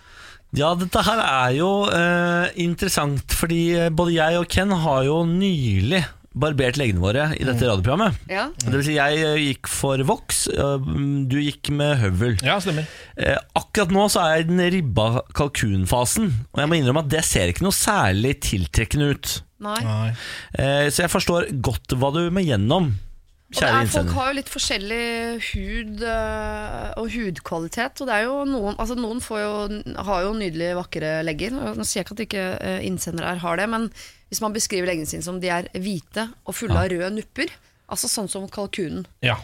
[0.55, 5.23] Ja, dette her er jo eh, interessant, fordi eh, både jeg og Ken har jo
[5.27, 6.03] nylig
[6.35, 8.17] barbert leggene våre i dette radioprogrammet.
[8.31, 8.49] Ja.
[8.59, 10.89] Det vil si, jeg eh, gikk for voks, eh,
[11.31, 12.35] du gikk med høvel.
[12.43, 12.87] Ja, stemmer.
[13.15, 17.11] Eh, akkurat nå så er jeg i den ribba kalkunfasen, og jeg må innrømme at
[17.15, 19.33] det ser ikke noe særlig tiltrekkende ut.
[19.65, 19.79] Nei.
[19.87, 20.09] Nei.
[20.59, 22.91] Eh, så jeg forstår godt hva du må gjennom,
[23.59, 25.05] kjære er, folk har jo litt forskjellig
[25.49, 28.01] hud øh, og hudkvalitet.
[28.03, 29.53] Og det er jo noen, altså noen får jo,
[30.09, 31.55] har jo nydelig vakre legger.
[31.55, 33.87] Nå sier jeg ikke at ikke øh, innsendere her har det, men
[34.31, 37.53] hvis man beskriver leggene sine som de er hvite og fulle av røde nupper,
[37.91, 39.37] altså sånn som kalkunen, Ja.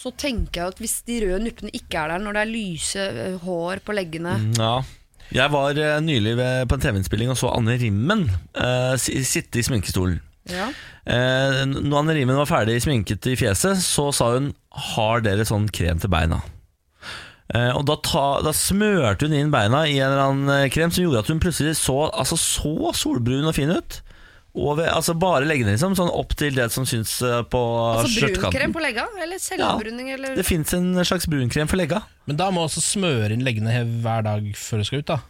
[0.00, 3.02] så tenker jeg at hvis de røde nuppene ikke er der når det er lyse
[3.10, 4.78] øh, hår på leggene Ja.
[5.30, 8.24] Jeg var eh, nylig ved, på en TV-innspilling og så Anne Rimmen
[8.58, 10.16] uh, sitte i sminkestolen.
[10.50, 10.70] ja.
[11.10, 15.98] Eh, når Anne var ferdig sminket i fjeset, så sa hun 'Har dere sånn krem
[15.98, 16.42] til beina?'
[17.50, 20.92] Eh, og da, ta, da smørte hun inn beina i en eller annen eh, krem
[20.94, 23.98] som gjorde at hun plutselig så, altså, så solbrun og fin ut.
[24.54, 25.96] Over, altså Bare leggene, liksom.
[25.98, 28.72] Sånn opp til det som syns eh, på Altså brunkrem skjørtkanten.
[28.74, 29.06] på legga?
[29.22, 30.10] Eller selvbruning?
[30.14, 32.02] eller Det fins en slags brunkrem for legga.
[32.26, 35.20] Men da må også smøre inn leggene hver dag før du skal ut, da.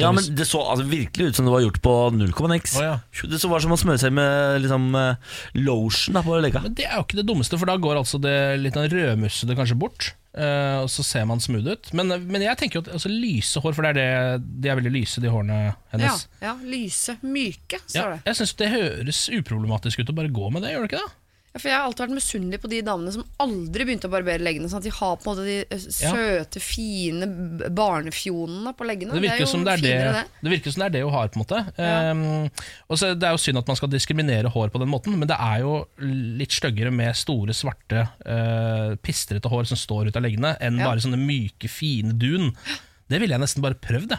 [0.00, 2.76] Ja, men Det så altså, virkelig ut som det var gjort på 0,x.
[2.80, 2.96] Å, ja.
[3.28, 6.62] Det så var som å smøre seg med liksom, eh, lotion da, på legga.
[6.64, 9.56] Men det er jo ikke det dummeste, for da går altså det litt av rødmussede
[9.58, 10.14] kanskje bort.
[10.34, 11.90] Uh, og så ser man smooth ut.
[11.94, 14.80] Men, men jeg tenker jo at altså, lyse hår, for det er det, de er
[14.80, 15.58] veldig lyse, de hårene
[15.92, 16.24] hennes.
[16.42, 18.22] ja, lyse, myke, Ja, står det.
[18.26, 21.12] jeg syns det høres uproblematisk ut å bare gå med det, gjør det ikke det?
[21.54, 24.42] Ja, for Jeg har alltid vært misunnelig på de damene som aldri begynte å barbere
[24.42, 24.66] leggene.
[24.66, 27.28] Sånn at de har på en måte de eh, søte, fine
[27.78, 29.14] barnefjonene på leggene.
[29.14, 31.30] Det virker, jo som det, er det, det virker som det er det hun har,
[31.30, 31.60] på en måte.
[31.78, 32.10] Ja.
[32.10, 32.24] Um,
[32.90, 35.30] og så Det er jo synd at man skal diskriminere hår på den måten, men
[35.30, 35.76] det er jo
[36.42, 40.90] litt styggere med store, svarte, uh, pistrete hår som står ut av leggene, enn Ja.
[40.90, 42.50] bare sånne myke, fine dun.
[43.06, 44.18] Det ville jeg nesten bare prøvd, det.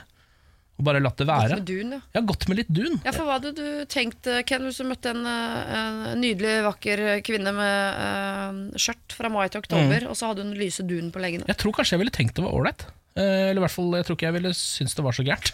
[0.75, 1.55] Og bare latt det være.
[1.55, 1.99] Gått med dun, ja.
[2.17, 2.97] Ja, Gått med litt dun.
[3.05, 6.55] Ja, for Hva hadde du tenkt, eh, Ken, hvis du møtte en, eh, en nydelig,
[6.65, 10.09] vakker kvinne med uh, skjørt fra mai til oktober, Mm.
[10.11, 11.47] og så hadde hun lyse dun på leggene?
[11.47, 12.83] Jeg tror kanskje jeg ville tenkt det var ålreit.
[13.15, 15.53] Eh, eller i hvert fall, jeg tror ikke jeg ville synes det var så gærent.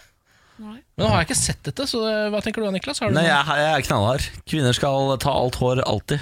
[0.61, 0.79] Nei.
[0.97, 2.99] Men nå har jeg ikke sett dette, så eh, hva tenker du da, Niklas?
[3.01, 4.25] Har du Nei, jeg, jeg er knallhard.
[4.49, 6.21] Kvinner skal ta alt hår alltid.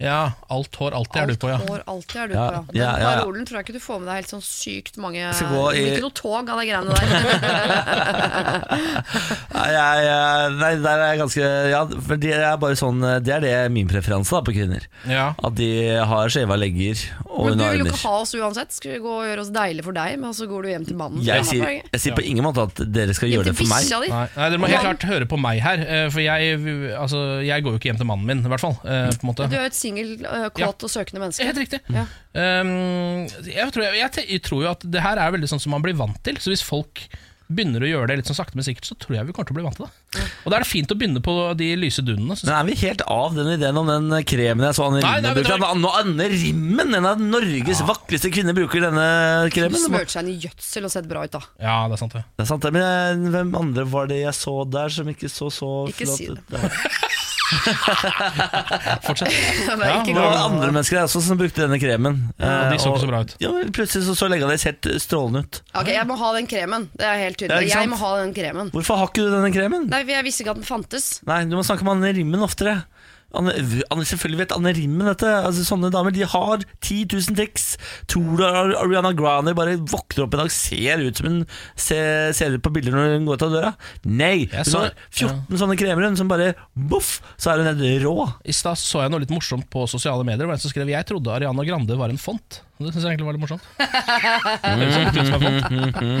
[0.00, 1.58] Ja, alt hår alltid er du på, ja.
[1.60, 2.62] hår, alltid er du Ja, på, ja.
[2.70, 3.18] Den ja, ja, ja.
[3.20, 5.82] parolen tror jeg ikke du får med deg helt sånn sykt mange skal gå Det
[5.82, 7.04] blir ikke noe tog av de greiene der.
[9.50, 13.32] Nei, jeg, jeg, nei, der er jeg ganske Ja, for det er bare sånn Det
[13.34, 14.86] er det min preferanse da på kvinner.
[15.10, 15.30] ja.
[15.44, 15.68] At de
[16.10, 18.72] har skjeva legger og Men du vil jo ikke ha oss uansett.
[18.74, 20.96] Skal vi gå og gjøre oss deilig for deg, men så går du hjem til
[20.98, 21.20] mannen.
[21.24, 23.86] Jeg sier, jeg sier på ingen måte at dere skal gjøre det for meg.
[24.10, 26.58] Nei, nei, Dere må helt klart høre på meg her, eh, for jeg,
[26.98, 28.76] altså, jeg går jo ikke hjem til mannen min, i hvert fall.
[28.84, 29.48] eh, På en måte.
[29.52, 30.14] Du er jo et singel,
[30.54, 30.70] kåt ja.
[30.72, 31.46] og søkende menneske.
[31.50, 31.82] Helt riktig.
[31.90, 32.06] Ja.
[32.32, 35.74] Um, jeg, tror, jeg, jeg, jeg tror jo at det her er veldig sånn som
[35.74, 36.38] man blir vant til.
[36.40, 37.08] Så hvis folk
[37.50, 39.56] begynner å gjøre det litt sånn sakte, men sikkert, så tror jeg vi kommer til
[39.56, 40.22] å bli vant til det.
[40.44, 42.36] Og da er det fint å begynne på de lyse dunene.
[42.46, 45.56] Men er vi helt av den ideen om den kremen jeg så Anne Rimmen det
[45.58, 49.74] var- Anne, Anne Rimmen, en av Norges vakreste kvinner, bruker denne kremen.
[49.74, 51.42] Det smørte seg inn i gjødsel og sett bra ut, da.
[51.58, 52.24] Ja, det er sant det.
[52.38, 55.50] er sant, det, men jeg- hvem andre var det jeg så der som ikke så
[55.50, 56.70] så Ikke flott si det.
[59.06, 59.32] Fortsett.
[59.68, 62.20] Ja, Det var andre mennesker også som brukte denne kremen.
[62.38, 63.34] Ja, de så Eh, ikke så bra ut.
[63.42, 65.60] Ja, Plutselig så, så leggene helt strålende ut.
[65.74, 66.88] Ok, Jeg må ha den kremen.
[66.96, 67.70] Det er helt tydelig.
[67.72, 68.70] jeg må ha den kremen.
[68.74, 69.88] Hvorfor har ikke du denne kremen?
[69.90, 71.10] Nei, Jeg visste ikke at den fantes.
[71.26, 72.80] Nei, du må snakke med i Rimmen oftere.
[73.30, 75.28] Selvfølgelig vet Anne Rimmen dette.
[75.28, 77.66] Altså, sånne damer de har 10 000 triks.
[78.10, 81.38] Tror du Ariana Grande bare våkner opp en dag ser ut som hun
[81.74, 83.74] ser, ser ut på bilder når hun går ut av døra?
[84.06, 84.48] Nei!
[84.50, 88.16] Hun har 14 sånne kremer hun som bare boff, så er hun helt rå.
[88.44, 90.48] I stad så jeg noe litt morsomt på sosiale medier.
[90.50, 92.62] Var en som skrev Jeg trodde Ariana Grande var en font.
[92.80, 93.64] Det syns jeg egentlig var litt morsomt.
[95.10, 95.66] Det fått.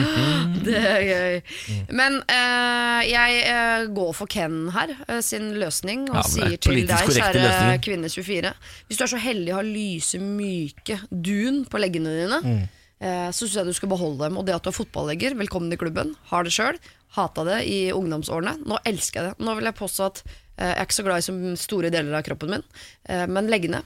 [0.66, 1.36] Det er gøy.
[1.70, 1.84] Mm.
[1.96, 6.34] Men eh, jeg eh, går for Ken her, eh, sin løsning, og Ja, det er
[6.34, 7.80] sier til politisk deg, korrekte kjære løsninger.
[7.86, 8.52] kvinne 24
[8.90, 12.60] Hvis du er så heldig å ha lyse, myke dun på leggene dine, Mm.
[13.00, 14.36] eh, så syns jeg du skal beholde dem.
[14.40, 16.12] Og det at du er fotballegger, velkommen i klubben.
[16.30, 16.76] Har det sjøl.
[17.16, 18.58] Hata det i ungdomsårene.
[18.68, 19.44] Nå elsker jeg det.
[19.46, 22.14] Nå vil jeg påstå at eh, jeg er ikke så glad i som store deler
[22.20, 22.62] av kroppen min,
[23.08, 23.80] eh, men leggene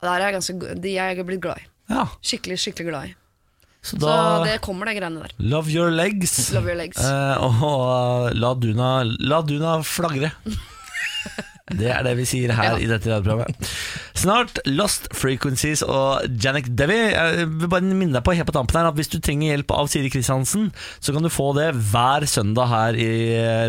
[0.00, 1.66] der er jeg ganske, de er jeg blitt glad i.
[1.90, 3.14] Ja, Skikkelig, skikkelig glad i.
[3.82, 5.32] så Så det kommer, de greiene der.
[5.38, 6.52] Love your legs.
[6.54, 6.98] Love your legs.
[7.02, 10.30] Eh, og la Duna, la Duna flagre.
[11.70, 12.78] Det er det vi sier her Ja.
[12.82, 13.68] i dette radioprogrammet.
[14.18, 16.96] Snart Lost Frequencies og Janik Devi.
[17.12, 19.70] Jeg vil bare minne deg på helt på tampen her at hvis du trenger hjelp
[19.76, 23.06] av Siri Kristiansen, så kan du få det hver søndag her i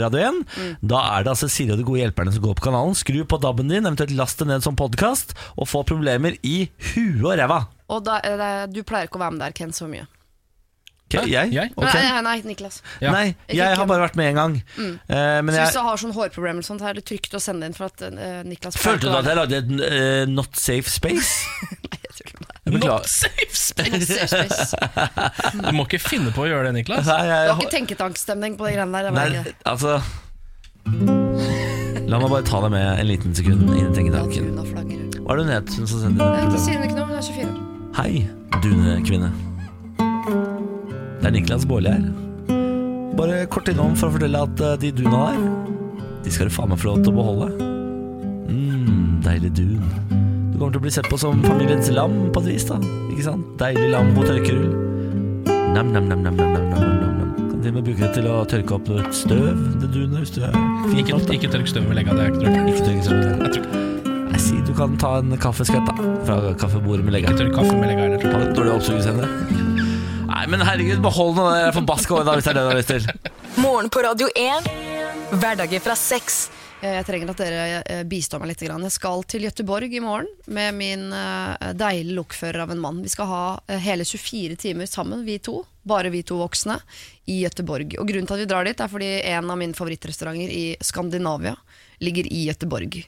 [0.02, 0.42] Radio 1.
[0.58, 0.72] Mm.
[0.82, 2.98] Da er det altså Siri og de gode hjelperne som går på kanalen.
[2.98, 7.22] Skru på DAB-en din, eventuelt last det ned som podkast, og få problemer i huet
[7.22, 7.62] og ræva.
[7.92, 10.08] Og da, eh, det- du pleier ikke å være med der, Ken, så mye.
[11.12, 11.52] Ok, jeg?
[11.52, 11.74] Jeg?
[11.76, 11.84] Ok.
[11.84, 12.78] Nei, nei, nei, Niklas.
[13.04, 13.12] Ja.
[13.12, 14.54] Nei, jeg har bare vært med én gang.
[14.80, 17.34] Eh, men Så jeg, hvis du har sånn hårproblemer, og sånt, her, er det trygt
[17.36, 20.56] å sende inn for at eh, Niklas Følte du at jeg lagde et eh, not
[20.56, 21.44] safe space?
[21.92, 22.00] Nei,
[22.64, 23.02] Jeg beklager.
[23.02, 24.76] Not safe space!
[25.52, 27.06] Du må ikke finne på å gjøre det, Niklas.
[27.12, 29.04] Nei, Du jeg, har ikke tenketankstemning på de greiene der?
[29.04, 29.56] det var nei, ikke det.
[29.68, 29.92] altså
[32.12, 34.56] La meg bare ta deg med en liten sekund inn i Ja, tenketanken.
[35.22, 37.08] Hva er det hun het, hun som sendte Eh, Det inn sier hun ikke noe,
[37.12, 37.51] hun er 24.
[38.02, 38.24] Hei,
[38.64, 39.28] dunekvinne.
[41.22, 42.06] Det er Niklas Baarli her.
[43.14, 45.44] Bare kort innom for å fortelle at eh, de duna der,
[46.26, 47.50] de skal du faen meg få lov til å beholde.
[48.50, 49.84] mm, deilig dun.
[50.50, 52.80] Du kommer til å bli sett på som familiens lam på et vis, da.
[53.12, 53.46] Ikke sant?
[53.62, 54.74] Deilig lam på tørkerull.
[55.76, 57.38] Nam-nam-nam-nam-nam-nam.
[57.38, 59.62] Kan til og med bruke det til å tørke opp støv.
[59.78, 60.58] Det duner hvis du er
[60.98, 62.74] Ikke, ikke tørk støv med legga, det er ikke tørk.
[62.74, 63.24] Ikke tørk støv.
[63.30, 63.91] Jeg tror ikke
[64.52, 66.14] sier du kan ta en kaffeskvett, da.
[66.28, 67.38] Fra kaffebordet med leggeren.
[67.38, 68.32] Jeg tørk kaffe med legga heller.
[68.34, 69.28] Har du dårlig oppsugesevne?
[70.32, 72.92] Nei, men herregud, behold nå det forbaska håret hvis det er det du har lyst
[72.92, 73.30] til.
[73.62, 74.68] Morgen på Radio 1.
[75.40, 76.42] Hverdager fra seks.
[76.82, 78.64] Eh, Jeg trenger at dere eh, bistår meg litt.
[78.68, 83.04] Jeg skal til Gøteborg i morgen med min eh, deilige lokfører av en mann.
[83.06, 83.44] Vi skal ha
[83.86, 85.62] hele 24 timer sammen, vi to.
[85.88, 86.80] Bare vi to voksne
[87.32, 87.96] i Gøteborg.
[88.02, 91.56] Og Grunnen til at vi drar dit, er fordi en av mine favorittrestauranter i Skandinavia
[92.02, 93.04] ligger i Gøteborg.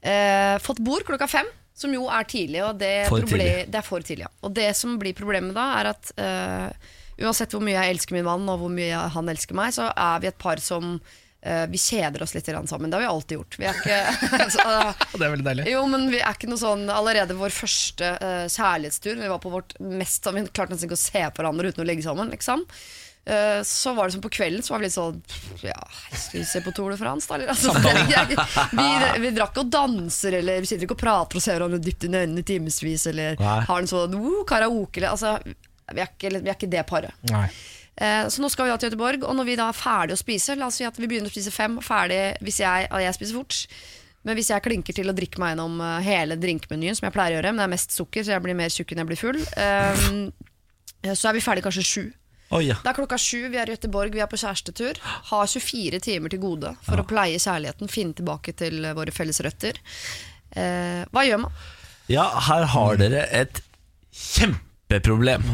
[0.00, 2.62] Eh, fått bord klokka fem, som jo er tidlig.
[2.66, 3.66] Og det, For tidlig.
[3.70, 4.34] det er for tidlig, ja.
[4.46, 8.28] Og det som blir problemet da, er at eh, uansett hvor mye jeg elsker min
[8.28, 10.96] mann, og hvor mye han elsker meg, så er vi et par som
[11.42, 12.90] eh, vi kjeder oss litt sammen.
[12.90, 13.58] Det har vi alltid gjort.
[13.60, 13.98] Vi ikke,
[14.56, 15.68] så, eh, det er veldig deilig.
[15.74, 19.52] jo, men vi er ikke noe sånn Allerede vår første uh, kjærlighetstur, vi var på
[19.52, 22.32] vårt mest Vi klarte nesten ikke å se på hverandre uten å ligge sammen.
[22.32, 22.64] Liksom.
[23.24, 25.18] Eh, så var det som på kvelden Så var vi litt sånn
[25.60, 25.76] Ja,
[26.08, 27.36] skal vi se på Tour de France, da?
[27.52, 27.74] Altså,
[28.72, 28.86] vi,
[29.20, 32.16] vi drakk og danser, eller vi sitter ikke og prater og ser hverandre dypt inn
[32.16, 33.58] i øynene i timevis, eller Nei.
[33.68, 35.02] har en sånn uh, karaoke.
[35.02, 37.12] Eller, altså, vi, er ikke, vi er ikke det paret.
[37.28, 37.44] Nei.
[38.00, 40.20] Eh, Så nå skal vi da til Göteborg, og når vi da er ferdig å
[40.20, 43.18] spise La oss si at vi begynner å spise fem, ferdig hvis jeg, og jeg
[43.18, 43.58] spiser fort.
[44.24, 47.36] Men hvis jeg klinker til å drikke meg gjennom eh, hele drinkmenyen, som jeg pleier
[47.36, 49.20] å gjøre, men det er mest sukker, så jeg blir mer tjukk enn jeg blir
[49.20, 52.02] full, eh, så er vi ferdig kanskje sju.
[52.50, 52.76] Oi, ja.
[52.82, 54.98] Det er klokka sju, vi er i Gøteborg, vi er på kjærestetur.
[55.30, 59.38] Har 24 timer til gode for å pleie kjærligheten, finne tilbake til eh, våre felles
[59.46, 59.78] røtter.
[60.58, 61.60] Eh, hva gjør man?
[62.10, 63.60] ja, her har dere et
[64.18, 65.44] kjempeproblem.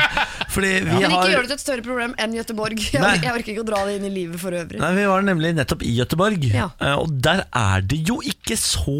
[0.54, 2.80] Fordi vi Men ikke har gjør det til et større problem enn Gøteborg.
[2.80, 4.80] Jeg, jeg orker ikke å dra det inn i livet for øvrig.
[4.80, 6.70] Nei, Vi var nemlig nettopp i Gøteborg, Ja.
[6.80, 8.96] eh, og der er det jo ikke så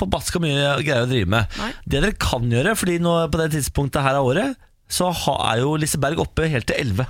[0.00, 1.54] forbaska mye greier å drive med.
[1.62, 1.70] Nei.
[1.86, 4.58] Det dere kan gjøre, Fordi nå på det tidspunktet her av året,
[4.90, 7.06] så er jo Liseberg oppe helt til 11.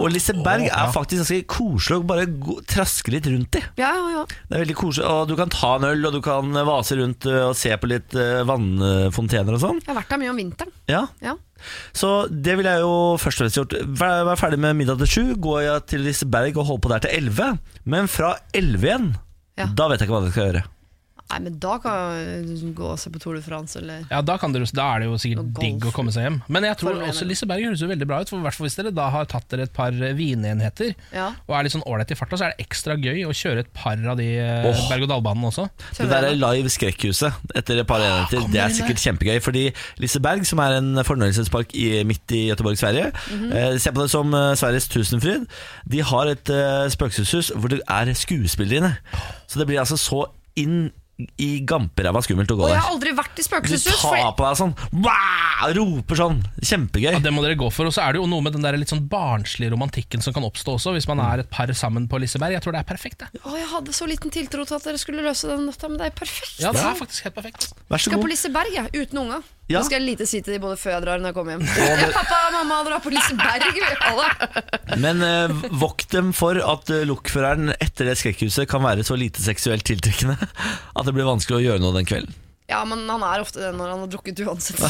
[0.00, 2.24] Og Liseberg er faktisk ganske koselig å bare
[2.72, 3.60] traske litt rundt i.
[3.76, 4.22] Ja, ja, ja.
[4.48, 7.26] Det er veldig koselig, og Du kan ta en øl, og du kan vase rundt
[7.28, 9.82] eh, og se på litt eh, vannfontener og sånn.
[9.84, 10.72] Jeg har vært der mye om vinteren.
[10.88, 11.36] Ja, Ja.
[11.94, 13.74] Så det ville jeg jo først og fremst gjort.
[14.00, 17.04] Vær, vær ferdig med middag til sju, går jeg til Liseberg og holder på der
[17.04, 17.50] til elleve.
[17.86, 19.10] Men fra elleve igjen,
[19.60, 19.68] Ja.
[19.70, 20.64] da vet jeg ikke hva jeg skal gjøre.
[21.32, 24.36] Nei, men da kan du gå og se på Tour de France, eller Ja, da,
[24.40, 26.38] kan dere, da er det jo sikkert digg å komme seg hjem.
[26.52, 27.24] Men jeg tror også.
[27.28, 28.32] Liseberg høres jo veldig bra ut.
[28.32, 31.30] For hvert fall Hvis dere da har tatt dere et par vinenheter Ja.
[31.46, 33.72] og er litt sånn ålreit i farta, så er det ekstra gøy å kjøre et
[33.76, 34.28] par av de
[34.68, 34.84] oh.
[34.90, 35.68] Berg-og-dal-banene også.
[35.96, 38.44] Det der er live Skrekkhuset etter et par enheter.
[38.52, 39.40] Det er sikkert kjempegøy.
[39.44, 39.64] Fordi
[40.02, 44.34] Liseberg, som er en fornøyelsespark i, midt i Göteborg, Sverige eh, Se på det som
[44.36, 45.48] eh, Sveriges tusenfryd.
[45.88, 48.94] De har et uh, spøkelseshus hvor det er skuespillere inne.
[49.48, 50.26] Så det blir altså så
[50.58, 50.90] inn
[51.38, 54.58] i gamperæva skummelt å gå Og jeg har aldri vært i Du tar på deg
[54.58, 54.72] sånn
[55.04, 55.42] Wah!
[55.76, 56.40] Roper sånn.
[56.58, 57.12] Kjempegøy.
[57.14, 57.86] Ja, Det må dere gå for.
[57.86, 60.46] Og så er det jo noe med den der litt sånn barnslige romantikken som kan
[60.48, 62.56] oppstå også, hvis man er et par sammen på Liseberg.
[62.56, 63.42] Jeg tror det er perfekt, det.
[63.46, 66.10] å, jeg hadde så liten tiltro til at dere skulle løse den nøtta, men det
[66.10, 66.58] er perfekt.
[66.62, 67.70] Ja, det er faktisk helt perfekt.
[67.92, 68.30] Vær så skal på.
[68.32, 69.42] Liseberg, jeg, uten unga.
[69.70, 69.78] Ja.
[69.78, 71.52] Nå skal jeg lite si til de både før jeg drar og når jeg kommer
[71.54, 71.62] hjem.
[71.70, 72.08] Det...
[72.16, 73.62] pappa og mamma drar på Liseberg.
[75.00, 75.48] Men eh,
[75.80, 80.36] vokt dem for at uh, lokføreren etter det skrekkhuset kan være så lite seksuelt tiltrekkende
[80.98, 82.34] at det blir vanskelig å gjøre noe den kvelden.
[82.70, 84.80] Ja, men han er ofte det når han har drukket uansett.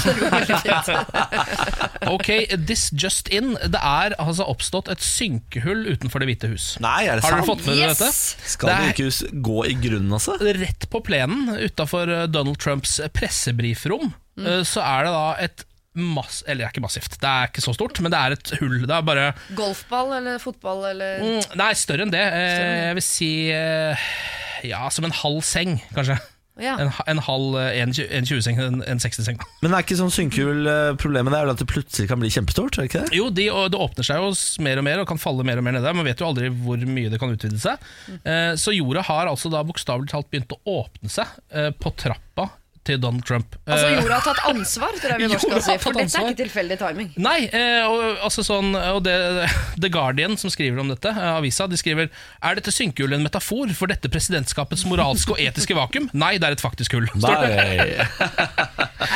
[2.13, 2.29] Ok,
[2.69, 3.55] this just in.
[3.57, 6.65] Det er altså oppstått et synkehull utenfor Det hvite hus.
[6.83, 8.11] Nei, er det Har dere fått med dere dette?
[8.55, 10.33] Skal Det er- hus gå i grunnen, altså?
[10.43, 14.07] Rett på plenen utafor Donald Trumps pressebrifrom
[14.41, 16.41] eh, så er det da et mass...
[16.47, 18.79] Eller det er ikke massivt, det er ikke så stort, men det er et hull.
[18.89, 19.27] Det er bare
[19.59, 22.23] Golfball eller fotball eller mm, Nei, større enn det.
[22.25, 24.07] Eh, Jeg vil si eh,
[24.71, 26.17] ja, som en halv seng, kanskje.
[26.61, 26.75] Ja.
[26.79, 29.39] En, en halv en, en 20-seng, en, en 60-seng.
[29.63, 31.01] Men det er ikke sånn synkehull-problemet?
[31.01, 32.77] Problemet er vel at det plutselig kan bli kjempestort?
[32.77, 33.17] er det ikke det?
[33.17, 34.29] Jo, de, det åpner seg jo
[34.65, 35.95] mer og mer og kan falle mer og mer nede.
[35.97, 37.89] Man vet jo aldri hvor mye det kan utvide seg.
[38.21, 42.51] Eh, så jorda har altså da bokstavelig talt begynt å åpne seg eh, på trappa
[42.85, 43.55] til Donald Trump.
[43.67, 45.77] Altså Eh, jorda har tatt ansvar, tror jeg vi Jorda skal si.
[45.83, 47.11] For dette er ikke tilfeldig timing.
[47.17, 49.15] Nei, eh, og, altså sånn, og det,
[49.81, 52.11] The Guardian som skriver om dette, eh, avisa, de skriver
[52.43, 56.09] Er dette synkehullet en metafor for dette presidentskapets moralske og etiske vakuum?
[56.13, 57.07] Nei, det er et faktisk hull.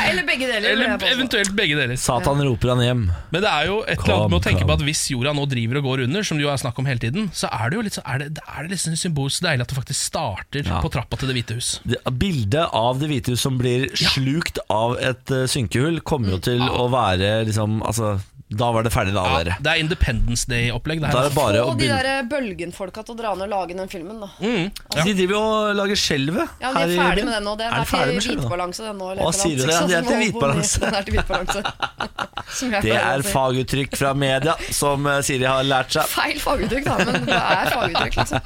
[0.07, 0.69] Eller begge deler.
[0.71, 1.95] Eller eventuelt begge deler.
[1.99, 3.03] Satan roper han hjem.
[3.33, 4.71] Men det er jo et eller annet med å tenke kom.
[4.71, 6.87] på at hvis jorda nå driver og går under, som det jo er snakk om
[6.89, 9.65] hele tiden, så er det jo litt, sånn- er det, er det sånn symbolsk deilig
[9.67, 10.81] at det faktisk starter Ja.
[10.83, 11.79] på trappa til Det hvite hus.
[11.85, 16.41] Det- Bildet av Det hvite hus som blir slukt av et eh, synkehull, kommer jo
[16.49, 18.17] til å være liksom Altså,
[18.49, 19.55] da var det ferdig, da, Ja, dere.
[19.59, 21.01] det er Independence Day-opplegg.
[21.03, 23.49] Få Da er det bare å de begynne der Bølgen-folka til å dra ned og
[23.51, 24.29] lage den filmen, da.
[24.39, 25.03] mm, ja.
[25.03, 26.53] De driver jo og lager skjelvet.
[26.63, 27.55] Ja, de er ferdig med den nå.
[27.59, 29.09] Den Er er, de til hvitbalanse, den nå.
[29.11, 29.79] eller Å, et eller sier du annet.
[29.79, 29.87] det?
[29.87, 30.79] De er til hvitbalanse.
[30.87, 31.63] Den er til hvitbalanse.
[32.57, 33.31] Som jeg Det pleier å er si.
[33.35, 36.07] faguttrykk fra media, som eh, Siri har lært seg.
[36.07, 38.39] Feil faguttrykk, da, men det er faguttrykk, liksom.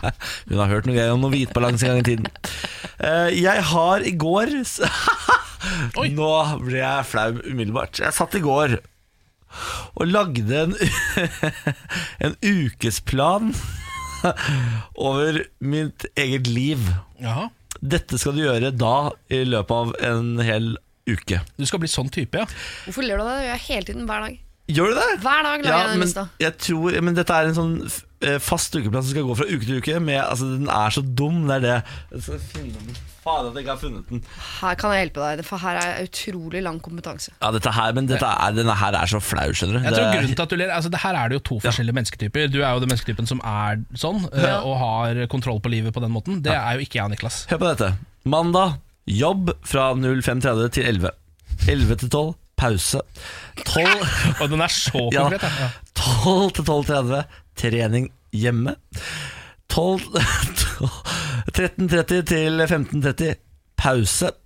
[0.50, 2.26] Hun har hørt noe greier om noe hvitbalanse en gang i tiden.
[2.98, 4.56] Eh, jeg har i går
[6.02, 6.08] Oi.
[6.18, 6.30] Nå
[6.66, 8.00] ble jeg flau umiddelbart.
[8.02, 8.80] Jeg satt i går
[9.96, 10.76] og lagde en,
[12.28, 13.52] en ukesplan
[15.10, 16.84] over mitt eget liv.
[17.22, 17.48] Jaha.
[17.82, 18.94] Dette skal du gjøre da
[19.34, 20.74] i løpet av en hel
[21.10, 21.40] uke.
[21.58, 22.46] Du skal bli sånn type, ja.
[22.86, 23.38] Hvorfor ler du av det?
[23.40, 24.40] Det gjør jeg hele tiden, hver dag.
[24.72, 25.08] Gjør du det?
[25.24, 26.28] Hver dag lager Ja, jeg den lista.
[26.40, 27.74] jeg tror, men dette er en sånn
[28.24, 29.98] eh, fast ukeplan som skal gå fra uke til uke.
[30.00, 31.74] Med, altså, den er så dum, det er det.
[32.14, 33.02] Jeg skal finne den.
[33.22, 34.22] Faen at jeg ikke har funnet den.
[34.62, 37.30] Her kan jeg hjelpe deg, for her er utrolig lang kompetanse.
[37.38, 39.86] Ja, dette her, men dette er, denne her er så flau, skjønner du.
[39.86, 42.48] Jeg tror grunnen til at du ler altså Her er det jo to forskjellige mennesketyper.
[42.50, 44.56] Du er jo den mennesketypen som er sånn, ja.
[44.66, 46.42] og har kontroll på livet på den måten.
[46.42, 47.44] Det er jo ikke jeg og Niklas.
[47.52, 47.92] Hør på dette.
[48.26, 51.14] Mandag jobb fra 05.30 til 11.
[51.70, 53.02] 11 til 12 pause.
[53.66, 53.86] 12,
[54.42, 55.28] Og den er så Ja.
[55.30, 55.46] konkret.
[55.62, 55.70] Ja.
[55.94, 57.24] 12 til 12.30
[57.58, 58.76] trening hjemme.
[59.70, 60.02] 12
[61.50, 63.34] 13.30 til 15.30
[63.82, 64.32] pause.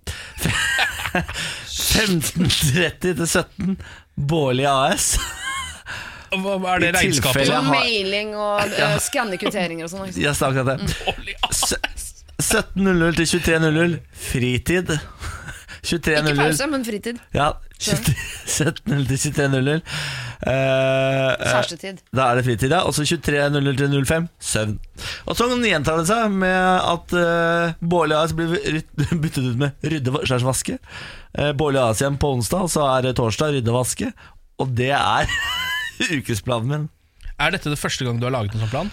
[1.16, 3.76] 15.30 til 17
[4.28, 5.16] Bårli AS.
[6.36, 7.48] Hva er det regnskapet?
[7.52, 10.12] har- mailing og uh, skanne kvitteringer og sånn.
[10.34, 10.88] sa akkurat det.
[12.42, 13.98] 17.00 til 23.00
[14.32, 14.96] fritid.
[15.86, 17.20] 23 Ikke pause, men fritid.
[17.34, 19.80] Ja, 17.00 til 23.00.
[20.44, 22.02] Eh, eh, Kjærestetid.
[22.12, 22.82] da er det fritid, ja.
[22.84, 24.74] Og så 23.00-05 søvn.
[25.26, 28.52] Og sånn gjentar det seg med at uh, Bårli AS blir
[29.22, 30.76] byttet ut med rydde slags vaske.
[31.38, 34.12] Uh, Bårli AS igjen på onsdag, og så er det torsdag rydde vaske.
[34.60, 35.26] Og det er
[36.18, 36.86] ukesplanen min.
[37.40, 38.92] Er dette det første gang du har laget en sånn plan?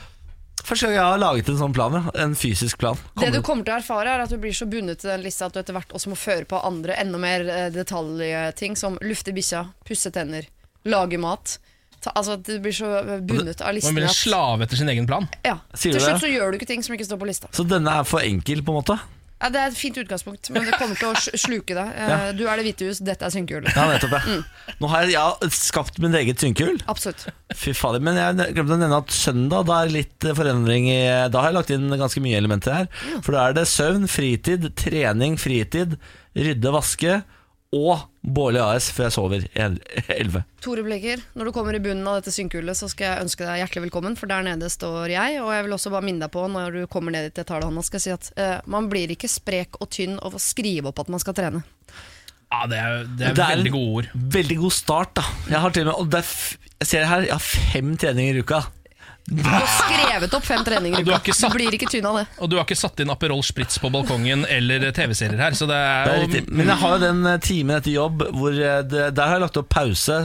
[0.63, 2.12] Første gang jeg har laget en sånn plan, ja.
[2.23, 2.95] En fysisk plan.
[3.19, 5.23] Det du Kommer- kommer til å erfare, er at du blir så bundet til den
[5.25, 7.43] lista at du etter hvert også må føre på andre enda mer
[7.75, 10.47] detaljting, som lufte bikkja, pusse tenner,
[10.85, 11.57] lage mat.
[12.03, 12.89] Ta, altså at Du blir så
[13.23, 15.27] bundet av Man blir en slave etter sin egen plan.
[15.45, 17.47] ja, Sier Til slutt så gjør du ikke ting som ikke står på lista.
[17.55, 18.97] Så denne er for enkel, på en måte?
[19.43, 21.87] Ja, Det er et fint utgangspunkt, men det kommer til å sluke deg.
[21.95, 22.17] Eh, Ja.
[22.35, 23.75] Du er Det hvite hus, dette er synkehullet.
[23.75, 24.13] Ja, nettopp.
[24.15, 24.19] Ja.
[24.23, 24.75] Mm.
[24.79, 26.79] Nå har jeg ja, skapt min eget synkehull.
[26.87, 27.25] Absolutt.
[27.55, 31.39] Fy fader, Men jeg glemte å nevne at søndag Da er litt forandring i Da
[31.41, 32.87] har jeg lagt inn ganske mye elementer her.
[33.21, 35.97] For da er det søvn, fritid, trening, fritid,
[36.35, 37.23] rydde, vaske
[37.73, 40.43] og Bårli AS før jeg sover el- 11.
[40.63, 43.59] Tore Bleker, når du kommer i bunnen av dette synkehullet, så skal jeg ønske deg
[43.59, 45.41] hjertelig velkommen, for der nede står jeg.
[45.43, 47.59] Og jeg vil også bare minne deg på, når du kommer ned dit jeg tar
[47.59, 50.38] deg i hånda, skal jeg si at uh, man blir ikke sprek og tynn av
[50.38, 51.63] å skrive opp at man skal trene.
[52.53, 54.09] Ja, Det er, det er Det er veldig gode ord.
[54.38, 55.25] Veldig god start, da.
[55.49, 57.93] Jeg har til og med og det er f Jeg ser her, jeg har fem
[57.97, 58.63] treninger i uka.
[59.25, 61.31] Du har skrevet opp fem treninger i Du uka.
[61.33, 62.25] satt- Du blir ikke tynn av det.
[62.43, 65.77] Og du har ikke satt inn Aperol Spritz på balkongen eller TV-serier her, så det
[65.79, 66.51] er, Det er.
[66.51, 69.41] Men jeg har jo den eh, timen etter jobb hvor eh, det, der har jeg
[69.45, 70.17] lagt opp pause,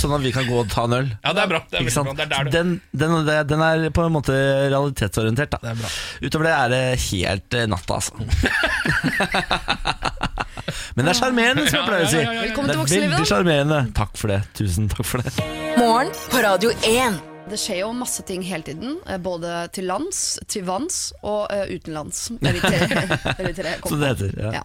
[0.00, 1.08] sånn at vi kan gå og ta en øl.
[1.24, 1.60] Ja, det er bra.
[1.70, 2.12] Det er bra.
[2.12, 3.16] Det er der du Den, den,
[3.54, 5.50] den er på en måte realitetsorientert.
[5.54, 5.58] Da.
[5.62, 5.88] Det er bra.
[6.26, 8.12] Utover det er det helt eh, natta, altså.
[10.94, 12.18] Men det er sjarmerende, som jeg pleier å si.
[12.18, 12.46] Ja, ja, ja, ja, ja.
[12.50, 13.80] Velkommen Det til er voksenlivet, veldig sjarmerende.
[13.94, 14.40] Takk for det.
[14.58, 15.34] Tusen takk for det.
[15.78, 17.29] Morgen på Radio 1.
[17.50, 21.66] Det skjer jo masse ting hele tiden, eh, både til lands, til vanns og eh,
[21.74, 22.28] utenlands.
[22.38, 22.78] Det er de tre,
[23.38, 24.36] det de tre jeg det heter.
[24.38, 24.52] Ja.
[24.60, 24.62] Ja.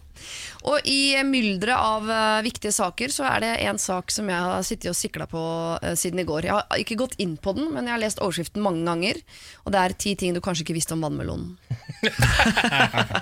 [0.66, 4.64] Og i mylderet av uh, viktige saker så er det en sak som jeg har
[4.66, 5.42] sittet og sikla på
[5.78, 6.48] uh, siden i går.
[6.48, 9.22] Jeg har ikke gått inn på den, men jeg har lest overskriften mange ganger.
[9.66, 11.54] Og det er ti ting du kanskje ikke visste om vannmelonen.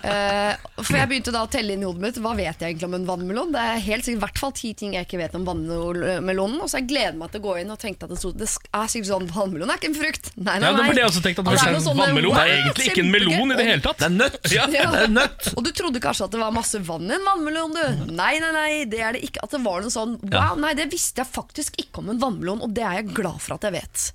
[0.07, 2.89] uh, for jeg begynte da å telle inn i hodet mitt hva vet jeg egentlig
[2.89, 3.51] om en vannmelon.
[3.55, 6.59] Det er helt sikkert i hvert fall ti ting jeg ikke vet om vannmelonen.
[6.63, 8.47] Og så jeg gleder meg til å gå inn og tenkte at det, stod, det
[8.47, 10.31] er sikkert sånn vannmelon er ikke en frukt.
[10.37, 10.87] Nei, nei, nei.
[10.87, 13.03] Ja, det også tenkt At det Altså, var er det sånn, vannmelon er egentlig ikke
[13.03, 13.99] en melon i det hele tatt.
[13.99, 14.39] Det er nøtt!
[14.53, 14.67] Ja.
[14.73, 14.87] Ja.
[14.93, 15.51] Det er nøtt!
[15.57, 17.32] Og du trodde kanskje at det var masse vann i en vannmelon,
[17.73, 18.13] du.
[18.13, 19.43] Nei, nei, nei, det er det ikke.
[19.45, 22.63] At det var noe sånn Wow, nei, det visste jeg faktisk ikke om en vannmelon,
[22.65, 24.09] og det er jeg glad for at jeg vet.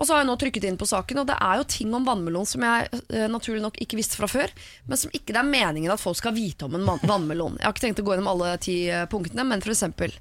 [0.00, 2.06] Og så har jeg nå trykket inn på saken, og det er jo ting om
[2.06, 4.50] vannmelon som jeg eh, naturlig nok ikke visste fra før,
[4.88, 7.58] men som ikke det er meningen at folk skal vite om en vann vannmelon.
[7.60, 10.14] Jeg har ikke tenkt å gå gjennom alle ti eh, punktene, men eksempel.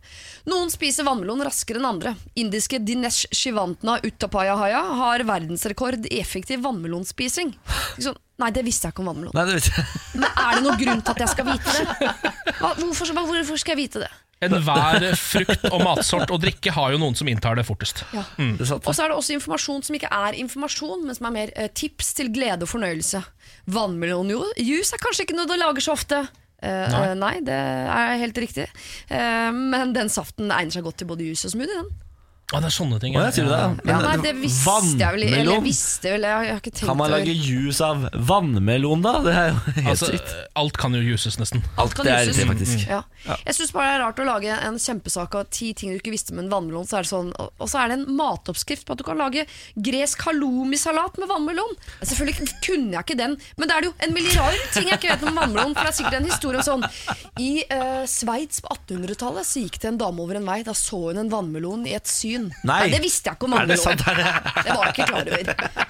[0.52, 2.14] Noen spiser vannmelon raskere enn andre.
[2.38, 7.56] Indiske Dinesh Shivantna Uttapayahaya har verdensrekord i effektiv vannmelonspising.
[7.96, 9.36] Liksom, nei, det visste jeg ikke om vannmelon.
[9.38, 10.02] Nei, det visste jeg.
[10.18, 12.12] Men er det noen grunn til at jeg skal vite det?
[12.58, 14.12] Hva, hvorfor, hva, hvorfor skal jeg vite det?
[14.42, 18.02] Enhver frukt og matsort og drikke har jo noen som inntar det fortest.
[18.10, 18.24] Ja.
[18.42, 18.56] Mm.
[18.58, 21.70] Og så er det også informasjon som ikke er informasjon, men som er mer eh,
[21.78, 23.22] tips til glede og fornøyelse.
[23.70, 26.24] Vannmelonjuice er kanskje ikke noe du lager så ofte.
[26.62, 27.06] Uh, Nei.
[27.10, 28.68] Uh, nei, det er helt riktig.
[29.10, 31.78] Uh, men den saften egner seg godt til både juice og smoothie.
[31.78, 32.11] Den.
[32.52, 33.14] Å, det er sånne ting.
[33.16, 33.58] Å, jeg sier det.
[33.62, 33.68] Ja.
[33.80, 35.24] Men Ja, nei, det visste jeg vel.
[35.28, 39.02] Eller jeg visste vel, jeg, har ikke tenkt Kan man over- lage juice av vannmelon,
[39.06, 39.14] da?
[39.24, 40.34] Det er jo helt Altså, sykt.
[40.60, 41.64] alt kan jo juices, nesten.
[41.80, 42.42] Alt kan det er juices.
[42.42, 42.88] riktig, faktisk.
[42.92, 43.02] Ja.
[43.46, 46.12] Jeg syns bare det er rart å lage en kjempesak av ti ting du ikke
[46.12, 46.84] visste om en vannmelon.
[46.90, 49.20] Så er det sånn, og og så er det en matoppskrift på at du kan
[49.22, 49.46] lage
[49.78, 51.76] gresk halloumi-salat med vannmelon.
[52.02, 55.12] Selvfølgelig kunne jeg ikke den, men det er det jo en milliard ting jeg ikke
[55.14, 55.76] vet om vannmelon.
[55.78, 56.86] For det er sikkert en historie om sånn
[57.40, 60.60] I uh, Sveits på 1800-tallet så gikk det en dame over en vei.
[60.68, 62.41] Da så hun en vannmelon i et syn.
[62.68, 62.80] Nei.
[62.94, 64.02] det visste jeg ikke om det sant?
[64.08, 65.44] Er det- Det var jeg ikke klar over.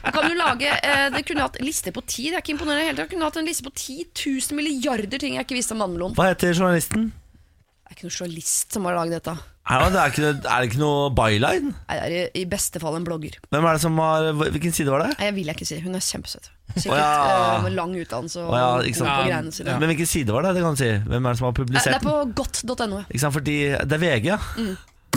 [0.04, 2.30] Du kan jo lage, eh, det kunne hatt liste på ti.
[2.30, 3.12] Det er ikke imponerende i det hele tatt.
[3.16, 4.06] Kunne hatt en liste på 10
[4.52, 6.16] 000 milliarder ting jeg ikke visste om vannmelon.
[6.16, 7.12] Hva heter journalisten?
[7.12, 9.38] Det er ikke noen journalist som har laget dette.
[9.72, 11.70] Er det, er, ikke, er det ikke noe byline?
[11.88, 13.36] Nei, det er i, i beste fall en blogger.
[13.54, 15.12] Hvem er det som har Hvilken side var det?
[15.20, 15.78] Nei, jeg vil jeg ikke si.
[15.84, 16.50] Hun er kjempesøt.
[16.72, 17.58] Sikkert Å ja.
[17.60, 19.12] eh, med lang utdannelse og Å ja, ikke sant.
[19.12, 19.78] på greiene sine.
[19.78, 20.56] Men hvilken side var det?
[20.56, 22.34] Det kan du si Hvem er det som har Nei, Det publisert er på den?
[22.42, 23.04] godt.no.
[23.12, 24.40] Ikke sant, fordi Det er VG, ja.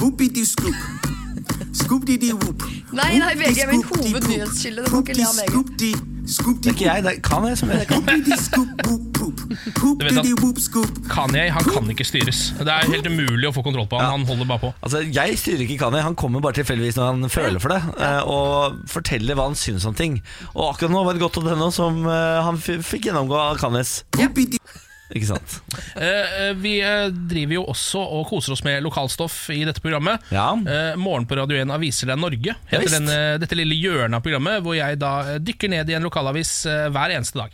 [0.02, 1.22] Whoopity scoop.
[2.94, 4.84] Nei, nei, VG er min hovednyhetskilde.
[4.86, 5.48] Det må ikke le av VG.
[6.62, 7.88] Det er ikke jeg, det er- kan jeg som er det.
[11.10, 12.40] Kanye han kan ikke styres.
[12.58, 14.10] Det er helt umulig å få kontroll på han.
[14.20, 14.70] Han holder bare på.
[14.82, 17.82] Altså, Jeg styrer ikke Kanye, han kommer bare tilfeldigvis når han føler for det.
[17.98, 20.22] eh, Og forteller hva han syns om ting.
[20.54, 24.04] Og akkurat nå var det godt henne som eh, han fikk gjennomgå av Kanyes.
[24.16, 24.58] Whoopity
[25.12, 25.58] Ikke sant?
[26.00, 26.04] Eh,
[26.48, 30.22] eh, vi eh, driver jo også og koser oss med lokalstoff i dette programmet.
[30.32, 30.46] Ja.
[30.56, 32.96] Eh, Morgen på Radio 1 Aviser deg Norge heter visst.
[32.96, 36.54] denne, dette lille hjørnet av programmet, hvor jeg da eh, dykker ned i en lokalavis
[36.64, 37.52] hver eneste dag.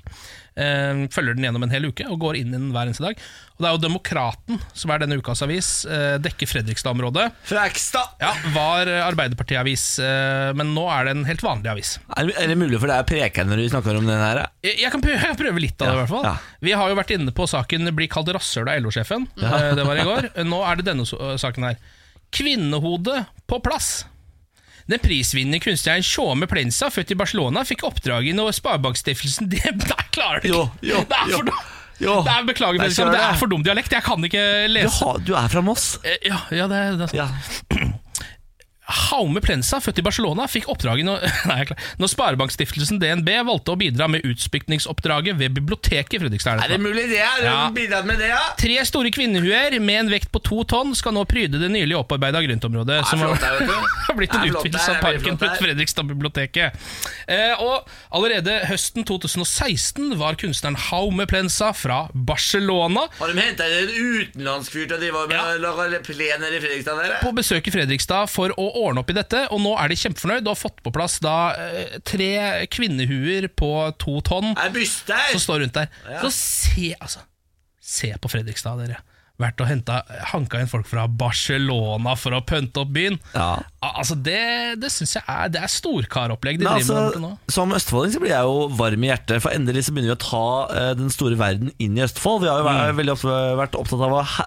[0.57, 3.17] Eh, følger den gjennom en hel uke og går inn i den hver eneste dag.
[3.57, 5.85] Og Det er jo Demokraten som er denne ukas avis.
[5.87, 7.31] eh, dekker Fredrikstad-området.
[7.45, 8.17] Frekstad!
[8.21, 11.99] Ja, Var Arbeiderparti-avis, eh, men nå er det en helt vanlig avis.
[12.17, 14.43] Er, er det mulig for deg å preke når du snakker om den her?
[14.65, 15.95] Jeg jeg kan prøve, jeg kan prøve litt av det.
[15.95, 16.37] i hvert fall ja.
[16.61, 19.29] Vi har jo vært inne på saken 'Bli kalt rasshøl av LO-sjefen'.
[19.43, 20.31] Eh, Det var i går.
[20.45, 21.77] Nå er det denne so- saken her.
[22.31, 24.05] Kvinnehode på plass.
[24.91, 30.43] Den prisvinnende kunstneren Tjåme Plensa, født i Barcelona, fikk oppdraget når Sparebankstiftelsen det, Der klarer
[30.43, 30.57] du ikke!
[30.57, 31.53] Jo, jo, det er for!
[32.01, 32.15] Jo.
[32.25, 33.93] Det er, beklager, det er for dum dialekt.
[33.93, 35.05] Jeg kan ikke Du, lese.
[35.05, 35.99] har, du er fra Moss?
[36.01, 37.27] Eh, Ja, ja, det, det, Ja.
[38.91, 41.65] Jaume Plensa, født i Barcelona, fikk oppdraget når, nei,
[42.01, 46.63] når Sparebankstiftelsen DNB valgte å bidra med utspykningsoppdraget ved biblioteket i Fredrikstad.
[46.65, 47.21] Er det mulig det?
[47.25, 47.57] Har Ja.
[47.75, 48.41] bidratt med det, ja?
[48.61, 52.43] Tre store kvinnehuer med en vekt på to tonn skal nå pryde det nylig opparbeida
[52.45, 53.01] grøntområdet.
[53.11, 55.59] Som har, blitt en utvidelse av parken rundt.
[55.61, 56.77] Fredrikstad-biblioteket.
[57.31, 63.91] Eh, og allerede høsten 2016 var kunstneren Haume Plensa fra Barcelona Har de henta en
[63.91, 67.01] utenlandsk fyr til å drive med lage plener i Fredrikstad?
[67.01, 67.17] Der?
[67.21, 70.45] på besøk i Fredrikstad for å ordne opp i dette, og nå er de kjempefornøyd
[70.45, 72.31] og har fått på plass da eh, tre
[72.73, 74.53] kvinnehuer på to tonn
[75.35, 75.91] som står rundt der.
[76.09, 76.23] Ja.
[76.25, 77.27] Så se, altså
[77.91, 79.01] Se på Fredrikstad, dere.
[79.41, 83.19] Vært og henta, hanka inn folk fra Barcelona for å pønte opp byen.
[83.35, 83.57] Ja.
[83.81, 84.37] Altså Det,
[84.83, 87.31] det syns jeg er Det er storkaropplegg de Men driver altså, med nå.
[87.49, 90.21] som østfolding så blir jeg jo varm i hjertet, for endelig så begynner vi å
[90.21, 92.43] ta uh, den store verden inn i Østfold.
[92.45, 92.97] Vi har jo Mm.
[93.01, 94.45] veldig ofte vært opptatt av å he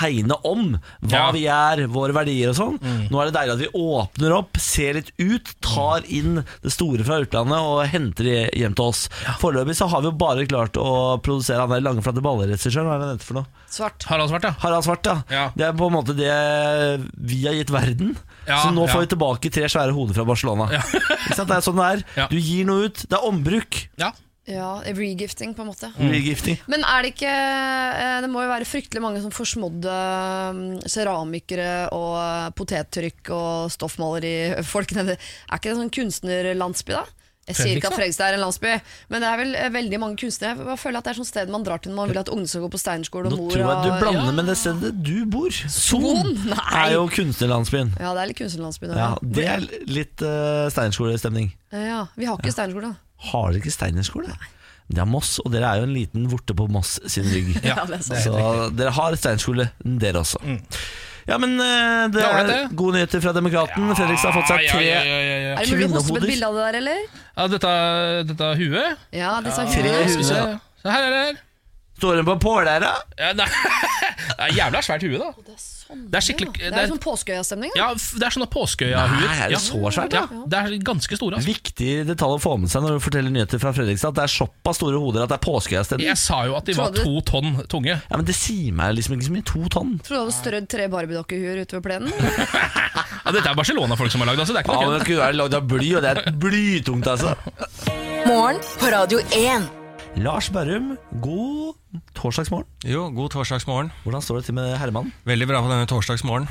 [0.00, 0.64] hegne om
[1.02, 1.30] hva Ja.
[1.32, 2.78] vi er, våre verdier og sånn.
[3.10, 7.04] Nå er det deilig at vi åpner opp, ser litt ut, tar inn det store
[7.06, 9.06] fra utlandet og henter det hjem til oss.
[9.40, 12.98] Foreløpig så har vi jo bare klart å produsere han der Langflate balleregissøren, Hva er
[12.98, 13.46] det han heter for noe?
[13.68, 14.04] Svart.
[14.08, 14.54] Harald Svart, ja.
[14.62, 15.16] Harald Svart, ja.
[15.32, 15.44] Ja.
[15.56, 16.32] Det er på en måte det
[17.28, 18.14] vi har gitt verden.
[18.48, 20.70] Ja, så nå får vi tilbake tre svære hoder fra Barcelona.
[20.78, 21.50] Ikke sant?
[21.50, 22.06] Det er sånn det er.
[22.22, 22.30] Ja.
[22.32, 23.04] Du gir noe ut.
[23.04, 23.84] Det er ombruk.
[24.00, 24.14] ja.
[24.48, 25.90] Ja, regifting, på en måte.
[26.00, 26.56] Regifting.
[26.72, 29.96] Men er det ikke eh, Det må jo være fryktelig mange som forsmådde
[30.56, 35.18] mm, keramikere og eh, potettrykk og stoffmalerifolk nede.
[35.20, 37.04] Er ikke det en sånn kunstnerlandsby, da?
[37.48, 38.72] Jeg sier ikke at Fredrikstad er en landsby,
[39.08, 40.66] men det er vel eh, veldig mange kunstnere.
[40.74, 42.50] Jeg føler at det er sånn sted man drar til når man vil at ungene
[42.52, 43.32] skal gå på Steinerskole.
[43.32, 45.58] Nå og mor tror jeg du blander blander med det stedet du bor.
[45.72, 46.34] Son
[46.68, 47.94] er jo kunstnerlandsbyen.
[47.98, 48.92] Ja, det er litt kunstnerlandsbyen.
[48.92, 51.50] nå, Ja, det er litt uh, Steinerskolestemning.
[51.72, 52.92] ja, vi har ikke Steinerskole.
[53.32, 54.36] Har dere ikke Steinerskole?
[54.88, 57.50] Det er Moss, og dere er jo en liten vorte på Moss sin rygg.
[57.66, 58.24] Ja, det er sant.
[58.24, 60.40] Så dere har Steinerskole, dere også.
[61.28, 62.58] Ja, men eh, det Ja, er det.
[62.76, 63.90] gode nyheter fra Demokraten.
[63.94, 65.50] Fredrikstad har fått seg Ja, tre ja, ja, ja, ja.
[65.58, 66.24] Er det mulig å poste opp Kvinnehoder.
[66.24, 67.02] et bilde av det der, eller?
[67.36, 67.72] ja dette,
[68.30, 70.08] dette huet Ja, disse Tre huet.
[70.08, 70.40] Skal vi se.
[70.82, 71.36] Se her er det her.
[71.98, 72.92] Står den på pålæra?
[73.18, 73.46] Ja, nei.
[74.38, 75.32] Det er jævla svært hue, da.
[75.42, 76.68] Det er sånn, Det er skikkelig- ja.
[76.68, 77.70] det Det er- er sånn påskeøyastemning?
[77.74, 79.30] Ja, Det er sånne påskeøya-huer.
[79.34, 80.42] Er det så svært, Ja, ja?
[80.46, 81.38] det er ganske store.
[81.40, 81.48] Altså.
[81.48, 84.12] Viktig detalj å få med seg når du forteller nyheter fra Fredrikstad.
[84.12, 86.06] At det er såpass store hoder at det er påskeøyastemning.
[86.06, 87.96] Jeg sa jo at de var to tonn tunge.
[87.98, 89.46] Ja, men det sier meg liksom ikke så mye.
[89.50, 89.98] To tonn.
[90.04, 92.12] Tror du hadde strødd tre barbiedokkhuer utover plenen?
[93.28, 94.54] Ja, Dette er Barcelona-folk som har lagd altså.
[94.54, 95.08] Det er ikke Ja, noe men kødd.
[95.08, 97.34] det er være lagd av bly, og det er blytungt, altså.
[98.28, 99.68] Morgen på Radio 1.
[100.24, 101.47] Lars Berrum, god
[102.18, 102.68] torsdagsmorgen.
[102.86, 103.92] Jo, god torsdagsmorgen.
[104.04, 105.12] Hvordan står det til med Herman?
[105.28, 106.48] Veldig bra på denne torsdagsmorgen.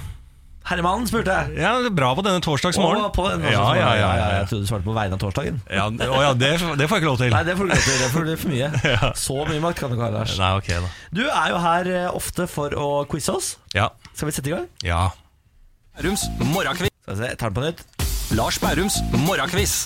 [0.67, 1.61] Herman, spurte jeg.
[1.63, 3.05] Ja, bra på denne torsdagsmorgen.
[3.07, 5.61] Å, på denne ja, ja, ja, ja, Jeg trodde du svarte på vegne av torsdagen.
[5.71, 5.85] ja.
[5.87, 6.49] Å, ja det,
[6.81, 7.31] det får jeg ikke lov til.
[7.31, 8.01] Nei, det får du ikke lov til.
[8.01, 8.67] Det får du for mye.
[9.27, 10.35] Så mye makt kan du ikke ha, Lars.
[10.41, 10.91] Nei, ok da.
[11.15, 13.53] Du er jo her eh, ofte for å quize oss.
[13.77, 13.87] Ja.
[14.11, 14.67] Skal vi sette i gang?
[14.83, 15.05] ja.
[15.97, 16.91] Bærums morgenkviss.
[17.01, 17.87] Skal vi se, jeg tar den på nytt.
[18.37, 19.79] Lars Bærums morgenkviss.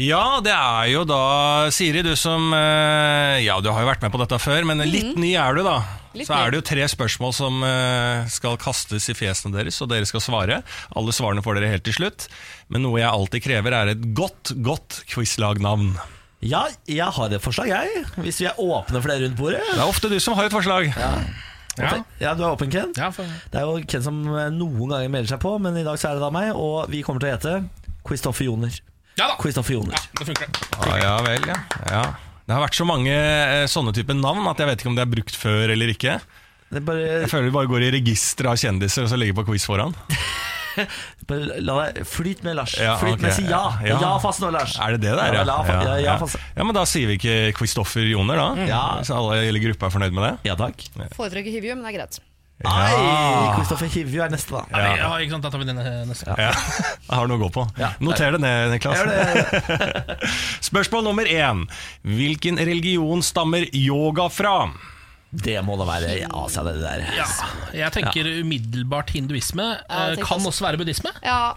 [0.00, 4.12] Ja, det er jo da Siri, du som eh, Ja, du har jo vært med
[4.14, 5.80] på dette før, men litt ny er du, da.
[6.16, 9.90] Litt Så er det jo tre spørsmål som eh, skal kastes i fjesene deres, og
[9.92, 10.62] dere skal svare.
[10.96, 12.30] Alle svarene får dere helt til slutt.
[12.72, 15.92] Men noe jeg alltid krever, er et godt, godt quizlagnavn.
[16.40, 18.04] Ja, jeg har et forslag, jeg.
[18.24, 19.62] Hvis vi er åpne for det rundt bordet.
[19.68, 20.88] Det er ofte du som har et forslag.
[20.96, 21.12] Ja.
[22.20, 22.90] Ja, du er åpen, Ken.
[22.98, 25.84] Ja, for, Det er jo Ken som eh, noen ganger melder seg på, men i
[25.86, 27.58] dag så er det da meg, og vi kommer til å hete
[28.08, 28.80] Christoffer Joner.
[29.20, 29.36] Ja da.
[29.40, 29.94] Kristoffer Joner.
[30.00, 30.50] Ja, det funker.
[30.50, 30.80] det.
[30.80, 31.58] Ah, ja vel, ja.
[31.92, 32.02] ja.
[32.50, 35.04] Det har vært så mange eh, sånne typer navn at jeg vet ikke om det
[35.06, 36.16] er brukt før eller ikke.
[36.70, 39.44] Det bare, Jeg føler vi bare går i registeret av kjendiser og så legger på
[39.50, 39.94] quiz foran.
[41.30, 42.76] bare la deg flyt med, Lars.
[42.78, 43.62] Ja, flyt okay, med, si ja.
[43.86, 44.10] Ja, Ja.
[44.22, 44.76] fast nå, Lars.
[44.82, 46.16] Er det det der, Ja, la, ja, ja, ja.
[46.56, 48.66] ja, men da sier vi ikke Kristoffer Joner, da.
[48.70, 48.82] Ja.
[49.06, 50.34] Så alle i hele gruppa er fornøyd med det.
[50.50, 50.82] Ja takk.
[51.18, 52.20] Foretrekker Hivju, men det er greit.
[52.60, 54.62] Nei, Kristoffer Hivju er neste, da.
[54.74, 54.96] Ja.
[55.00, 55.78] Ja, ikke sant, Da tar vi den
[56.10, 56.26] neste.
[56.36, 56.50] Ja.
[56.52, 57.64] Jeg har noe å gå på.
[57.80, 57.92] Ja.
[58.04, 59.00] Noter det ned, Niklas.
[60.68, 61.64] Spørsmål nummer én.
[62.04, 64.54] Hvilken religion stammer yoga fra?
[65.30, 67.04] Det må da være Asia, det der.
[67.14, 67.26] Ja,
[67.84, 69.62] jeg tenker umiddelbart hinduisme.
[69.62, 71.12] Jeg Eh, tenker kan også- også være buddhisme.
[71.22, 71.54] Ja,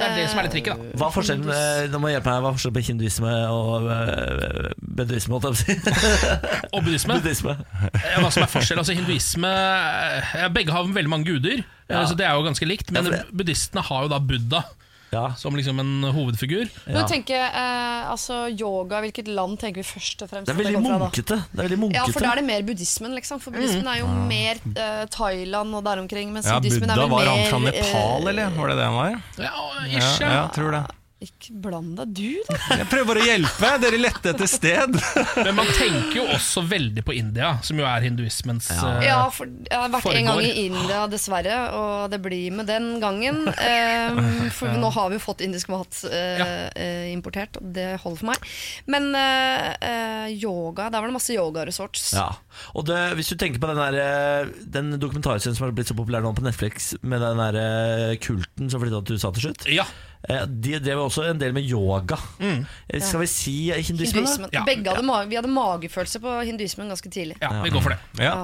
[0.00, 0.98] Det er det som er litt trikket, da.
[1.00, 4.96] Hva er forskjellen eh, Nå må hjelpe meg, hva er forskjellen på hinduisme og buddhisme?
[5.00, 5.36] beduisme?
[5.36, 5.76] holdt jeg på å si?
[6.74, 7.16] Og buddhisme.
[7.20, 7.54] Buddhisme.
[8.00, 8.80] Ja, hva som er forskjell?
[8.82, 12.00] Altså Hinduisme eh, Begge har veldig mange guder, Ja.
[12.02, 12.90] eh, så det er jo ganske likt.
[12.94, 14.64] Men Ja, for det- buddhistene har jo da Buddha
[15.10, 15.34] Ja.
[15.34, 16.70] som liksom en hovedfigur.
[16.86, 20.82] Men tenker, eh, altså yoga, hvilket land tenker vi først og fremst Det er veldig
[20.84, 21.40] munkete.
[21.50, 23.42] Det er veldig Ja, for da er det mer buddhismen, liksom.
[23.42, 26.32] For buddhismen er jo mer eh, Thailand og der omkring.
[26.32, 28.56] Mens Ja, buddhismen Buddha er vel var mer han fra eh, Nepal, eller?
[28.60, 29.20] Var det det han var?
[29.38, 29.52] Ja,
[29.86, 30.32] ikke ish, ja.
[30.38, 30.84] ja, tror det.
[31.20, 32.56] Ikke bland deg, du, da.
[32.80, 33.70] Jeg prøver å hjelpe.
[33.82, 34.94] Dere lette etter sted.
[35.36, 39.50] Men man tenker jo også veldig på India, som jo er hinduismens foregår Ja, for
[39.66, 43.42] jeg har vært en gang i India, dessverre, og det blir med den gangen.
[43.52, 46.48] Ehm, for nå har vi jo fått indisk mat eh, Ja.
[46.72, 48.48] eh, importert, og det holder for meg.
[48.88, 52.14] Men eh, eh, yoga Der var det masse yogaresorts.
[52.16, 52.30] Ja.
[52.72, 55.98] Og det, hvis du tenker på den, der, eh, den dokumentarserien som har blitt så
[56.00, 59.68] populær nå på Netflix, med den der eh, kulten som flytta til USA til slutt
[59.68, 59.84] Ja.
[60.28, 62.18] Eh, De drev også en del med yoga.
[62.38, 62.64] Mm.
[63.00, 64.26] Skal vi si hinduismen?
[64.26, 64.50] Hinduismen.
[64.52, 65.24] Ja, Begge hadde ja.
[65.30, 67.36] vi hadde magefølelse på hinduismen ganske tidlig.
[67.40, 68.00] ja, vi går for det.
[68.24, 68.36] Ja.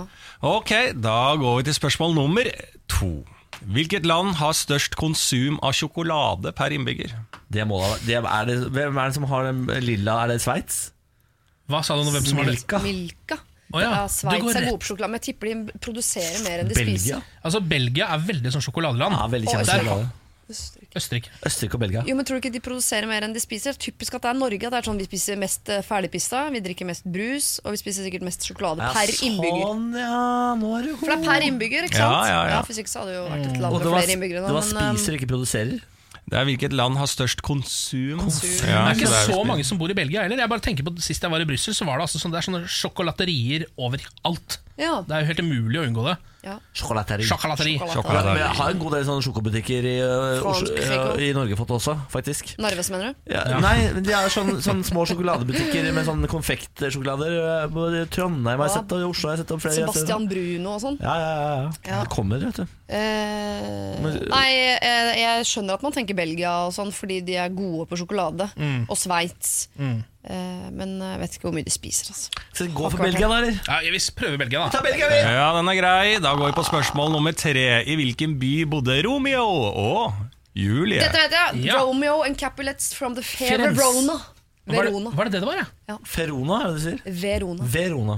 [0.43, 2.49] Ok, da går vi til spørsmål nummer
[2.89, 3.25] to.
[3.67, 7.15] Hvilket land har størst konsum av sjokolade per innbygger?
[7.49, 10.19] Det må da det er det, Hvem er det som har den lilla?
[10.25, 10.91] Er det Sveits?
[11.71, 12.13] Hva sa du nå?
[12.15, 12.59] Hvem som har det?
[12.59, 12.81] Milka?
[12.85, 13.39] Milka.
[13.73, 16.69] Oh, ja, Sveits er god gode på sjokolade, men jeg tipper de produserer mer enn
[16.71, 16.99] de Belgia?
[17.01, 17.25] spiser.
[17.43, 19.17] Altså, Belgia er veldig sånn sjokoladeland.
[19.19, 20.07] Ja, veldig Og kjent sjokolade.
[20.97, 21.31] Østerrike.
[21.47, 22.03] Østerrike og Belgia.
[22.09, 23.77] Jo, men Tror du ikke de produserer mer enn de spiser?
[23.79, 24.63] Typisk at det er Norge.
[24.67, 27.83] at det er sånn Vi spiser mest eh, ferdigpista, vi drikker mest brus, og vi
[27.83, 29.67] spiser sikkert mest sjokolade Ja, per innbygger.
[29.67, 30.95] Sånn, ja, nå er det.
[31.03, 32.31] For det er per innbygger, ikke Ja, sant?
[32.33, 32.63] ja, ja.
[32.67, 34.47] Hvis ikke så hadde det jo vært et land med flere innbyggere.
[34.47, 35.85] det var men, um, spiser, ikke produserer.
[36.27, 38.19] Det er hvilket land har størst konsum.
[38.19, 38.67] Konsum.
[38.67, 40.41] Ja, Det er ikke så så mange som bor i Belgia heller.
[40.43, 42.41] Jeg bare tenker på Sist jeg var i Brussel, så var det altså sånn, det
[42.41, 44.59] er sånne sjokolaterier overalt.
[44.77, 46.17] ja, Det er jo helt umulig å unngå det.
[46.47, 46.57] Ja.
[46.77, 47.27] Sjokolateri.
[47.27, 47.75] Sjokolateri.
[47.81, 48.41] Sjokolateri.
[48.41, 52.55] Ja, har en god del sånne sjokobutikker i, øh, i Norge fått også, faktisk.
[52.63, 53.33] Narves, mener du?
[53.35, 57.67] Ja, Nei, de er sånne, sånne, små sjokoladebutikker med sånne konfektsjokolader.
[57.75, 59.55] Både Trondheim har jeg sett, og i Oslo har jeg sett.
[59.67, 59.77] Flere.
[59.81, 60.99] Sebastian Bruno og sånn.
[61.03, 61.37] Ja, ja,
[61.87, 62.01] ja.
[62.05, 62.77] Det kommer, vet du.
[62.87, 63.97] Eh,
[64.31, 67.99] nei, jeg, jeg skjønner at man tenker Belgia og sånn fordi de er gode på
[67.99, 68.47] sjokolade.
[68.55, 68.85] Mm.
[68.87, 69.57] Og Sveits.
[69.81, 72.11] Eh, men jeg vet ikke hvor mye de spiser.
[72.13, 72.45] Altså.
[72.57, 73.59] Så gå for Belgia, da, eller?
[73.69, 74.71] Ja, jeg prøver prøve Belgia, da.
[74.75, 75.21] Ta Belgia, vi!
[75.37, 76.17] Ja, den er grei.
[76.23, 77.67] Da går vi på spørsmål nummer tre.
[77.87, 80.17] I hvilken by bodde Romeo og
[80.57, 81.03] Julie?
[81.03, 81.67] Dette vet jeg!
[81.69, 81.83] Ja.
[81.85, 83.79] Romeo and Capulets from the fair Firenze.
[83.83, 84.19] Verona.
[84.67, 85.11] Var det, Verona.
[85.15, 85.97] var det det det var, ja?
[86.03, 87.03] Ferona, er det du sier?
[87.23, 87.67] Verona.
[87.71, 88.17] Verona.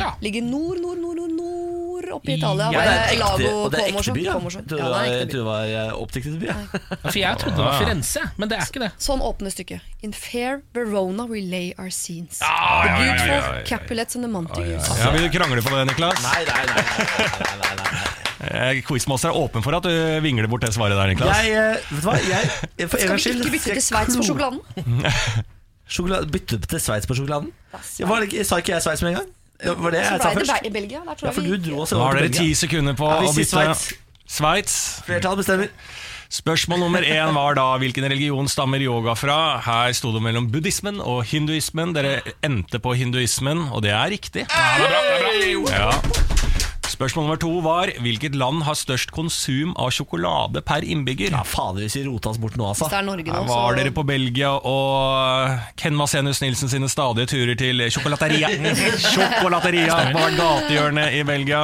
[0.00, 0.14] ja.
[0.24, 2.68] Ligger nord, nord, nord, nord, nord oppe i Italia.
[2.72, 4.34] Ja, det er ekte, Lago og det er ekte by, ja.
[4.38, 5.12] Jeg trodde Ja, det var, by.
[5.18, 6.46] trodde det var oppdiktet by.
[6.46, 6.56] ja.
[7.08, 8.90] For jeg trodde det var Firenze, men det er ikke det.
[9.08, 9.80] Sånn åpner stykket.
[10.06, 12.38] In fair Verona we lay our scenes.
[12.38, 13.64] the ja, ja, beautiful.
[13.68, 14.88] Capulets and the Montagues.
[14.98, 16.22] Ja, Vil du krangle på det, Niklas?
[16.22, 16.82] Nei, nei, nei.
[16.84, 17.28] nei,
[17.58, 18.06] nei, nei, nei.
[18.48, 19.90] Eh, Quizmaster er åpen for at du
[20.22, 21.40] vingler bort det svaret der, Niklas.
[21.42, 22.14] Jeg, vet du hva?
[22.22, 24.60] Jeg, for Skal vi skyld ikke bytte til Sveits på sjokoladen?
[25.88, 27.50] Sjokolade, bytte til Sveits på sjokoladen?
[27.72, 29.34] Var sa ikke jeg Sveits med en gang?
[29.58, 30.62] Det var det jeg sa det først?
[30.62, 31.00] Be- Belgia.
[31.06, 33.32] Der tror Ja, for du dro oss Da har dere ti sekunder på Ja, å
[33.34, 33.50] bytte.
[33.50, 33.92] Sveits.
[34.28, 34.76] Sveits.
[35.06, 35.68] Flertall bestemmer.
[36.30, 39.58] Spørsmål nummer én var da hvilken religion stammer yoga fra.
[39.64, 41.94] Her sto det mellom buddhismen og hinduismen.
[41.96, 44.44] Dere endte på hinduismen, og det er riktig.
[44.44, 45.72] Ja, det er bra, det er bra.
[45.72, 46.47] Ja.
[46.88, 51.34] Spørsmål nummer to var hvilket land har størst konsum av sjokolade per innbygger.
[51.34, 52.86] Ja, fader, hvis vi rota oss bort nå, altså.
[52.86, 56.88] Hvis det er Norge nå, Her var dere på Belgia og Ken Masenus Nilsen sine
[56.90, 58.48] stadige turer til sjokolateria.
[59.02, 61.62] sjokolateria på hvert gatehjørne i Belgia.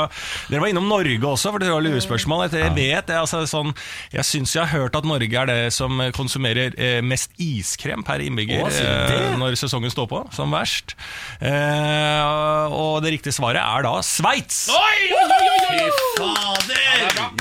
[0.51, 2.47] Dere var innom Norge også, for det var lurespørsmål.
[2.53, 3.73] Jeg vet, jeg, altså, sånn,
[4.15, 8.23] jeg syns jeg har hørt at Norge er det som konsumerer eh, mest iskrem per
[8.25, 9.21] innbygger Å, sier du det?
[9.31, 10.97] eh, når sesongen står på, som verst.
[11.41, 14.67] Eh, og det riktige svaret er da Sveits!
[15.15, 16.83] Fy fader!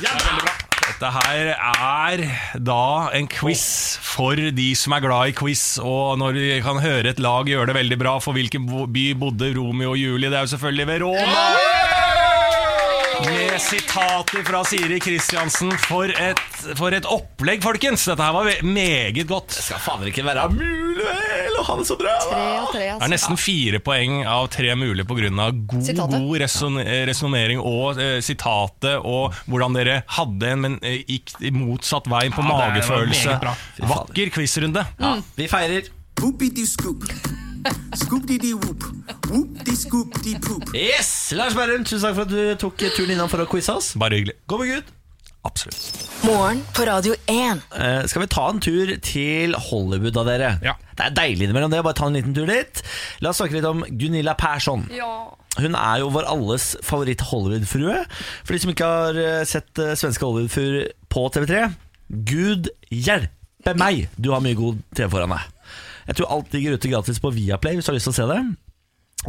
[0.04, 0.54] Ja, da!
[0.84, 2.22] Dette her er
[2.64, 2.84] da
[3.18, 3.64] en quiz
[4.04, 7.72] for de som er glad i quiz, og når vi kan høre et lag gjøre
[7.72, 10.30] det veldig bra, for hvilken by bodde Romeo og Julie?
[10.30, 11.83] Det er jo selvfølgelig Verona!
[13.26, 15.72] Med sitater fra Siri Kristiansen.
[15.88, 16.40] For et,
[16.78, 18.04] for et opplegg, folkens!
[18.10, 19.54] Dette her var meget godt.
[19.56, 22.16] Det Skal fader ikke være mulig å ha det så bra!
[22.20, 22.72] av.
[22.74, 23.10] Det er Altså.
[23.14, 25.30] nesten fire poeng av tre mulige pga.
[25.52, 26.20] god, Sitatet.
[26.20, 26.78] god reson
[27.10, 32.28] resonnering og eh, sitatet, og hvordan dere hadde en, men uh, gikk i motsatt vei
[32.34, 33.40] på Ja, magefølelse.
[33.90, 34.86] Vakker quizrunde.
[35.00, 35.90] Ja, vi feirer.
[36.20, 37.08] Poopity scoop.
[37.96, 38.84] Scoop dee dee whoop.
[39.30, 40.74] Whoop dee scoop dee poop.
[40.76, 41.32] Yes!
[41.38, 43.94] Lars Berrum, tusen takk for at du tok turen innom for å quize oss.
[44.00, 44.36] Bare hyggelig.
[44.50, 44.92] Gå med Gud.
[45.44, 46.10] Absolutt.
[46.24, 47.62] Morgen på Radio 1.
[47.76, 50.52] Eh, skal vi ta en tur til Hollywood av dere?
[50.64, 50.78] Ja.
[50.96, 52.84] Det er deilig innimellom det, bare ta en liten tur dit.
[53.20, 54.86] La oss snakke litt om Gunilla Persson.
[54.96, 55.12] Ja.
[55.60, 58.00] Hun er jo vår alles favoritt Hollywood-frue.
[58.46, 61.66] For de som ikke har eh, sett eh, svenske Hollywood-fruer på TV3,
[62.32, 65.53] gud hjelpe meg, du har mye god TV foran deg.
[66.08, 68.28] Jeg tror alt ligger ute gratis på Viaplay hvis du har lyst til å se
[68.34, 68.42] det.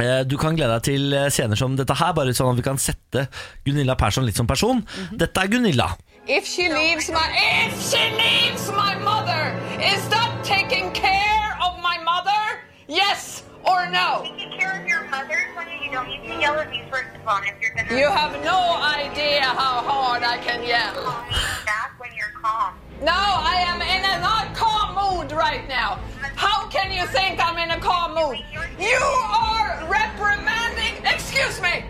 [0.03, 2.65] Eh, Du kan glede deg til eh, scener som dette her, bare sånn at vi
[2.67, 3.27] kan sette
[3.65, 4.83] Gunilla Persson litt som person.
[5.15, 5.93] Dette er Gunilla.
[6.27, 11.97] If she leaves my if she leaves my mother, is that taking care of my
[12.03, 12.59] mother?
[12.89, 14.23] Yes or no?
[14.23, 17.27] Taking care of your mother, Sonia, you don't need to yell at me first of
[17.27, 17.39] all.
[17.43, 18.59] If you're gonna You have no
[19.01, 20.93] idea how hard I can yell.
[20.93, 21.35] call me
[21.65, 22.73] back when you're calm.
[23.01, 23.11] No,
[23.53, 25.99] I am in a not calm mood right now.
[26.35, 28.37] How can you think I'm in a calm mood?
[28.79, 29.01] You
[29.43, 30.95] are reprimanding.
[31.03, 31.83] Excuse me.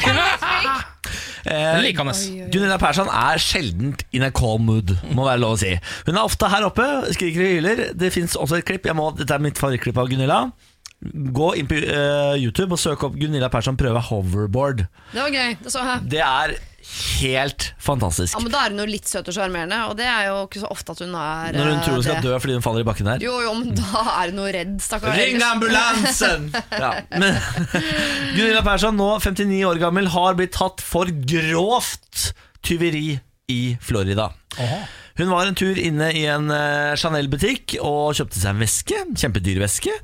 [0.00, 0.86] Can I speak?
[1.46, 2.48] Eh, Likende.
[2.50, 5.76] Gunilla Persson er sjeldent in a calm mood, må være lov å si.
[6.08, 7.82] Hun er ofte her oppe, skriker og hyler.
[7.94, 10.40] Det fins også et klipp, jeg må, dette er mitt favorittklipp av Gunilla.
[11.04, 14.86] Gå inn på uh, YouTube og søk opp Gunilla Persson prøve hoverboard.
[15.12, 15.52] Det var gøy.
[15.60, 16.08] Det så jeg.
[16.14, 16.54] Det er
[17.20, 18.32] helt fantastisk.
[18.32, 20.62] Ja, men Da er hun jo litt søt og sjarmerende, og det er jo ikke
[20.62, 22.30] så ofte at hun er Når hun eh, tror hun skal det.
[22.30, 23.24] dø fordi hun faller i bakken her.
[23.26, 25.16] Jo, jo, men da er hun jo redd, stakkar.
[25.18, 26.48] Ring ambulansen!
[26.84, 27.36] ja, men
[28.36, 32.30] Gunilla Persson, nå 59 år gammel, har blitt tatt for grovt
[32.66, 33.18] tyveri
[33.52, 34.30] i Florida.
[35.16, 38.98] Hun var en tur inne i en eh, Chanel-butikk og kjøpte seg en veske.
[39.16, 39.94] Kjempedyr veske.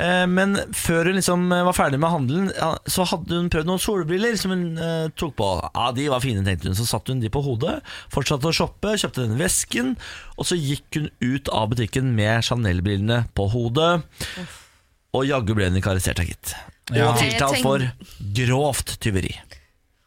[0.00, 2.48] Eh, men før hun liksom eh, var ferdig med handelen,
[2.88, 4.64] så hadde hun prøvd noen solbriller som hun
[5.18, 5.50] tok på.
[5.68, 6.78] Ja, De var fine, tenkte hun.
[6.78, 7.78] Så satte hun de på hodet,
[8.12, 9.94] fortsatte å shoppe, kjøpte den vesken,
[10.38, 13.94] og så gikk hun ut av butikken med Chanel-brillene på hodet.
[15.12, 16.54] Og jaggu ble hun arrestert, da, gitt.
[16.92, 17.10] Ja.
[17.12, 17.84] Og tiltalt for
[18.36, 19.34] grovt tyveri.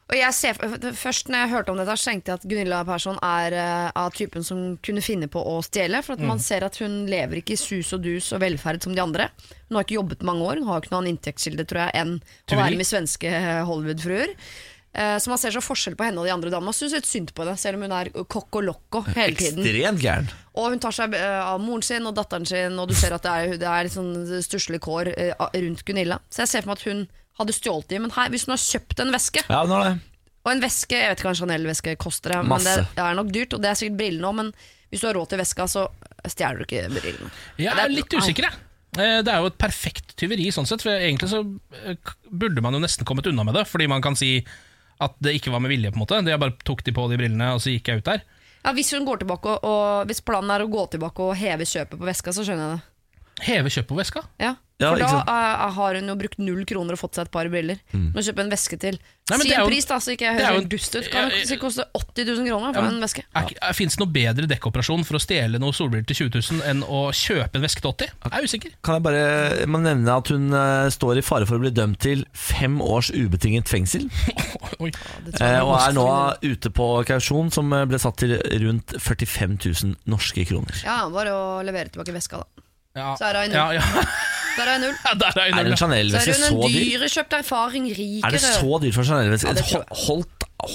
[0.05, 0.59] Og jeg ser,
[0.93, 4.11] først når jeg hørte om dette, så tenkte jeg at Gunilla Persson er uh, av
[4.13, 6.03] typen som kunne finne på å stjele.
[6.05, 8.93] For at man ser at hun lever ikke i sus og dus og velferd som
[8.93, 9.31] de andre.
[9.65, 12.13] Hun har ikke jobbet mange år, hun har ikke noen annen inntektskilde tror jeg, enn
[12.21, 13.33] å være med svenske
[13.65, 14.35] Hollywood-fruer.
[14.95, 16.69] Uh, Så man ser så forskjell på henne og de andre damene.
[16.69, 19.65] Man syns litt synd på henne, selv om hun er kokk og lokko hele tiden.
[19.65, 20.29] Ekstremt gæren.
[20.53, 23.25] Og hun tar seg eh, av moren sin og datteren sin, og du ser at
[23.25, 24.13] det er, det er litt sånn
[24.45, 25.33] stusslige kår eh,
[25.65, 26.21] rundt Gunilla.
[26.29, 27.07] Så jeg ser for meg at hun
[27.39, 28.01] hadde stjålet dem.
[28.07, 29.99] Men her, hvis hun har kjøpt en veske, Ja, nå er det.
[30.45, 32.87] og en veske, jeg vet ikke hva en Chanel-veske koster, det, men Masse.
[32.95, 34.53] det er nok dyrt, og det er sikkert brillene òg, men
[34.91, 35.87] hvis du har råd til veska, så
[36.29, 37.31] stjeler du ikke brillene.
[37.57, 38.53] Jeg Det er litt usikker, jeg.
[38.97, 40.81] Eh, Det er jo et perfekt tyveri, sånn sett.
[40.81, 41.41] For egentlig så
[41.83, 44.45] eh, k- burde man jo nesten kommet unna med det, fordi man kan si
[45.01, 45.91] at det ikke var med vilje.
[45.91, 48.05] på en måte Jeg bare tok de på de brillene, og så gikk jeg ut
[48.05, 48.21] der.
[48.63, 51.65] Ja, hvis hun går tilbake og, og Hvis planen er å gå tilbake og heve
[51.67, 53.45] kjøpet på veska, så skjønner jeg det.
[53.49, 54.23] Heve kjøpet på veska.
[54.39, 54.55] Ja.
[54.75, 57.47] Ja, For da eh, har hun jo brukt null kroner og fått seg et par
[57.47, 57.77] briller.
[57.95, 58.97] Må kjøpe en veske til.
[59.31, 60.95] Nei, si er en jo- pris, da, så ikke jeg det er høres helt dust
[60.99, 61.05] ut.
[61.13, 63.23] Kan det koste 80 000 kroner for Ja, men- en veske?
[63.73, 67.05] Fins det noe bedre dekkoperasjon for å stjele noen solbriller til 20 000 enn å
[67.15, 68.75] kjøpe en veske til 80 Jeg er usikker.
[68.83, 72.01] Kan jeg bare må nevne at hun uh, står i fare for å bli dømt
[72.03, 74.09] til fem års ubetinget fengsel.
[74.83, 74.91] Oi.
[75.39, 76.05] Eh, og er nå
[76.43, 78.35] ute på kausjon, som ble satt til
[78.67, 80.83] rundt 45 000 norske kroner.
[80.83, 82.63] Ja, bare å levere tilbake veska, da.
[82.95, 83.09] Ja.
[83.19, 83.55] Så er det inne.
[83.55, 84.05] ja, ja.
[84.55, 84.95] Der er null.
[85.05, 85.71] Ja, Der er Er jeg en null.
[85.73, 86.85] er Chanel-veske hun så en dyr?
[86.99, 88.27] dyrekjøpt erfaring rikere.
[88.27, 89.47] Er det så dyrt for Chanel-veske?
[89.47, 89.83] Ja, jeg.
[90.05, 90.23] Hold,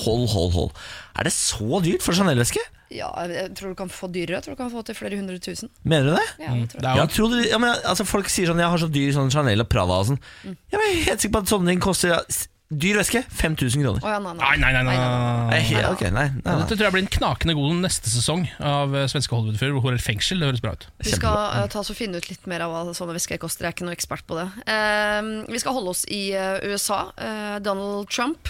[0.04, 0.70] hold, hold, hold.
[1.18, 2.60] Er det så dyrt for Chanel-veske?
[2.90, 4.40] Ja, jeg tror du kan få dyrere.
[4.40, 5.68] Jeg tror du kan få til flere hundre tusen.
[5.84, 6.26] Mener du det?
[6.42, 6.82] Ja, jeg tror jeg.
[6.82, 9.30] Det Jeg tror det, ja, men, altså, folk sier sånn Jeg har så dyr sånn
[9.30, 10.18] Chanel og Prada og sånn.
[10.44, 10.56] Mm.
[10.72, 12.16] Jeg er helt sikker på at sånne ting koster
[12.70, 13.98] Dyr veske 5000 kroner.
[14.06, 14.82] Å, ja, nei, Nei, nei, nei.
[14.84, 15.46] nei, nei.
[15.50, 16.54] Nei, he- ok, nei, nei, nei.
[16.60, 19.98] Dette tror jeg blir en knakende god neste sesong av eh, svenske Hollywood-fyrer hvor er
[20.04, 20.38] fengsel.
[20.38, 20.86] Det høres bra ut.
[21.02, 23.66] Vi skal eh, ta oss og finne ut litt mer av hva sånne væsker koster.
[23.66, 24.46] Jeg er ikke noe ekspert på det.
[24.70, 27.00] Eh, vi skal holde oss i eh, USA.
[27.18, 28.46] Eh, Donald Trump,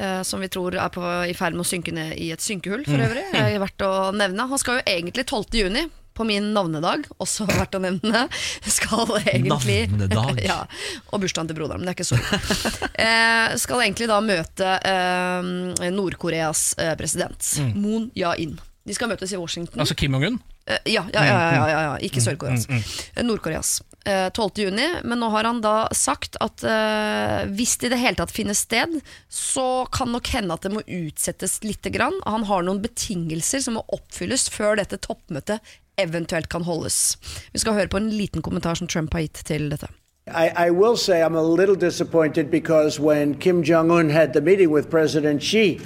[0.00, 2.86] eh, som vi tror er på, i ferd med å synke ned i et synkehull,
[2.88, 3.26] for øvrig.
[3.36, 4.48] er verdt å nevne.
[4.48, 5.60] Han skal jo egentlig 12.
[5.66, 5.84] juni.
[6.20, 8.26] På min navnedag, også verdt å nevne,
[8.68, 10.42] skal egentlig Navnedag?
[10.50, 10.58] ja,
[11.08, 12.18] Og bursdagen til broderen, men det er ikke så
[12.92, 18.58] eh, skal egentlig da møte eh, Nord-Koreas eh, president, Moon Jae-in.
[18.84, 19.80] De skal møtes i Washington.
[19.80, 20.36] Altså Kim Jong-un.
[20.66, 21.94] Eh, Ja, ja, ja, ja, ja, ja.
[22.04, 22.68] ikke Sør-Koreas.
[22.68, 23.80] Eh, Nord-Koreas.
[24.04, 24.50] Eh, 12.
[24.56, 28.32] juni, men nå har han da sagt at uh, hvis det i det hele tatt
[28.32, 28.94] finnes sted,
[29.28, 32.16] så kan nok hende at det må utsettes lite grann.
[32.24, 35.60] Han har noen betingelser som må oppfylles før dette toppmøtet
[36.02, 37.18] eventuelt kan holdes.
[37.52, 39.88] Vi skal høre på en liten kommentar som Trump har gitt til dette.
[40.26, 44.40] I, I will say I'm a little disappointed because when Kim Jong un had the
[44.40, 45.80] meeting with President Xi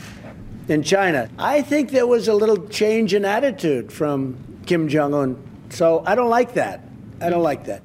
[0.69, 4.37] in China, I think there was a little change in attitude from
[4.67, 5.37] Kim Jong un.
[5.71, 6.81] So I don't like that.
[7.21, 7.83] I don't like that.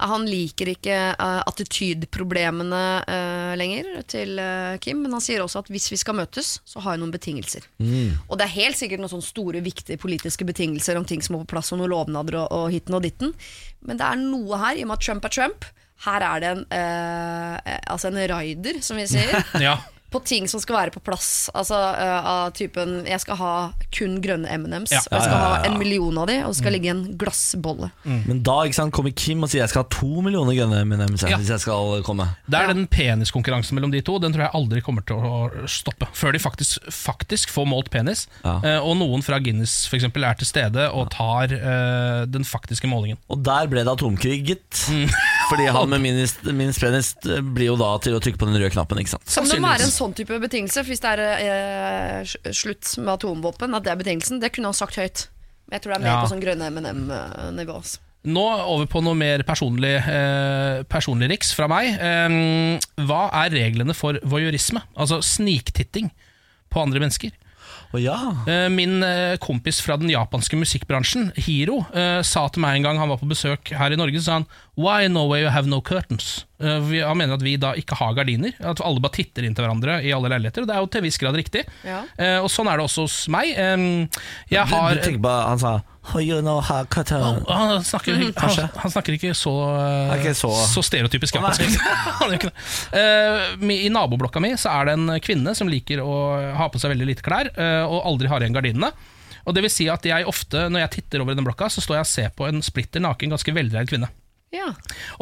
[0.00, 5.70] Han liker ikke uh, attitydproblemene uh, lenger til uh, Kim, men han sier også at
[5.72, 7.66] hvis vi skal møtes, så har jeg noen betingelser.
[8.28, 11.44] Og det er helt sikkert noen sånne store, viktige politiske betingelser om ting som må
[11.44, 13.34] på plass, og noen lovnader og, og hitten og ditten.
[13.84, 15.70] Men det er noe her, i og med at Trump er Trump.
[16.06, 19.42] Her er det en, eh, altså en raider, som vi sier.
[19.66, 19.78] Ja.
[20.10, 21.48] På ting som skal være på plass.
[21.54, 23.52] Altså uh, av typen Jeg skal ha
[23.94, 24.90] kun grønne M&M's.
[24.94, 25.02] Ja.
[25.06, 26.90] Og jeg skal Ja, ja, ja, ha en million av de, og det skal ligge
[26.90, 27.90] i en glassbolle.
[28.04, 31.22] Men da ikke sant, kommer Kim og sier jeg skal ha to millioner grønne M&M's
[31.28, 31.38] Ja.
[31.38, 32.26] hvis jeg skal komme.
[32.50, 34.18] Det er den peniskonkurransen mellom de to.
[34.22, 36.08] Den tror jeg aldri kommer til å stoppe.
[36.16, 38.26] Før de faktisk, faktisk får målt penis.
[38.44, 38.56] Ja.
[38.64, 42.88] Eh, og noen fra Guinness for eksempel, er til stede og tar uh, den faktiske
[42.90, 43.18] målingen.
[43.30, 44.82] Og der ble det atomkrig, gitt.
[45.50, 48.72] Fordi han med minst, minst penis blir jo da til å trykke på den røde
[48.74, 49.00] knappen.
[49.02, 49.26] ikke sant?
[49.30, 49.92] Som det være en.
[50.00, 50.82] Sånn type betingelse?
[50.88, 54.96] Hvis det er eh, slutt med atomvåpen, at det er betingelsen, det kunne han sagt
[55.00, 55.28] høyt.
[55.68, 56.22] Men jeg tror det er mer Ja.
[56.24, 57.76] på sånn grønne M&M-nivå.
[57.82, 57.98] altså.
[58.28, 61.94] Nå over på noe mer personlig, eh, personlig riks fra meg.
[61.96, 62.74] Eh,
[63.08, 64.82] hva er reglene for voyeurisme?
[64.96, 66.10] Altså sniktitting
[66.70, 67.32] på andre mennesker.
[67.94, 68.18] Å ja.
[68.46, 72.98] Eh, Min eh, kompis fra den japanske musikkbransjen, Hiro, eh, sa til meg en gang
[73.00, 74.46] han var på besøk her i Norge, så sa han
[74.76, 76.44] Why in Norway you have no curtains?
[76.60, 79.54] Eh, vi- Han mener at vi da ikke har gardiner, at alle bare titter inn
[79.54, 80.62] til hverandre i alle leiligheter.
[80.62, 81.64] Og det er jo til en viss grad riktig.
[81.84, 82.02] Ja.
[82.18, 83.54] Eh, Og sånn er det også hos meg.
[83.56, 84.06] Eh,
[84.50, 85.80] Jeg har Du, du bare, Han sa
[86.18, 89.52] you know how cut a-" Og han snakker, han, han snakker ikke så,
[90.18, 90.48] okay, så.
[90.50, 91.60] så- stereotypisk japansk.
[92.20, 92.32] Han.
[92.92, 96.90] Eh, I naboblokka mi så er det en kvinne som liker å ha på seg
[96.94, 98.90] veldig lite klær, eh, og aldri har igjen gardinene.
[99.46, 101.80] Og det vil si at jeg ofte, når jeg titter over i den blokka, så
[101.80, 104.08] står jeg og ser på en splitter naken, ganske veldreid kvinne.
[104.54, 104.72] Ja.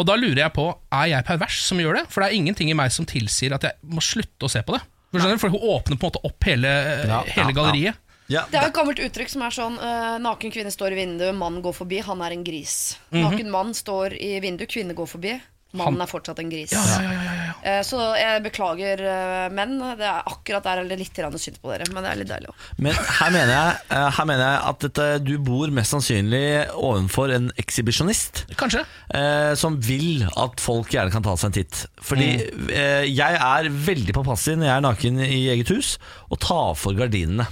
[0.00, 2.04] Og da lurer jeg på, er jeg pervers som gjør det?
[2.12, 4.76] For det er ingenting i meg som tilsier at jeg må slutte å se på
[4.76, 4.82] det.
[5.08, 6.70] For, skjønner for hun åpner på en måte opp hele,
[7.08, 8.04] Ja, hele ja, galleriet.
[8.28, 10.98] Ja, Det er jo et gammelt uttrykk som er sånn uh, Naken kvinne står i
[10.98, 12.98] vinduet, mann går forbi, han er en gris.
[13.14, 15.32] Naken mann står i vinduet, kvinne går forbi,
[15.76, 16.72] mannen er fortsatt en gris.
[16.72, 21.88] Eh, så jeg beklager eh, menn, det er akkurat der er litt synd på dere,
[21.92, 22.64] men det er litt deilig òg.
[22.86, 26.42] Men her mener jeg, eh, her mener jeg at dette, du bor mest sannsynlig
[26.72, 28.46] ovenfor en ekshibisjonist.
[28.58, 28.86] Kanskje.
[29.12, 31.84] Eh, som vil at folk gjerne kan ta seg en titt.
[32.00, 32.32] Fordi
[32.72, 35.96] eh, jeg er veldig påpasselig når jeg er naken i eget hus,
[36.32, 37.48] og tar for gardinene.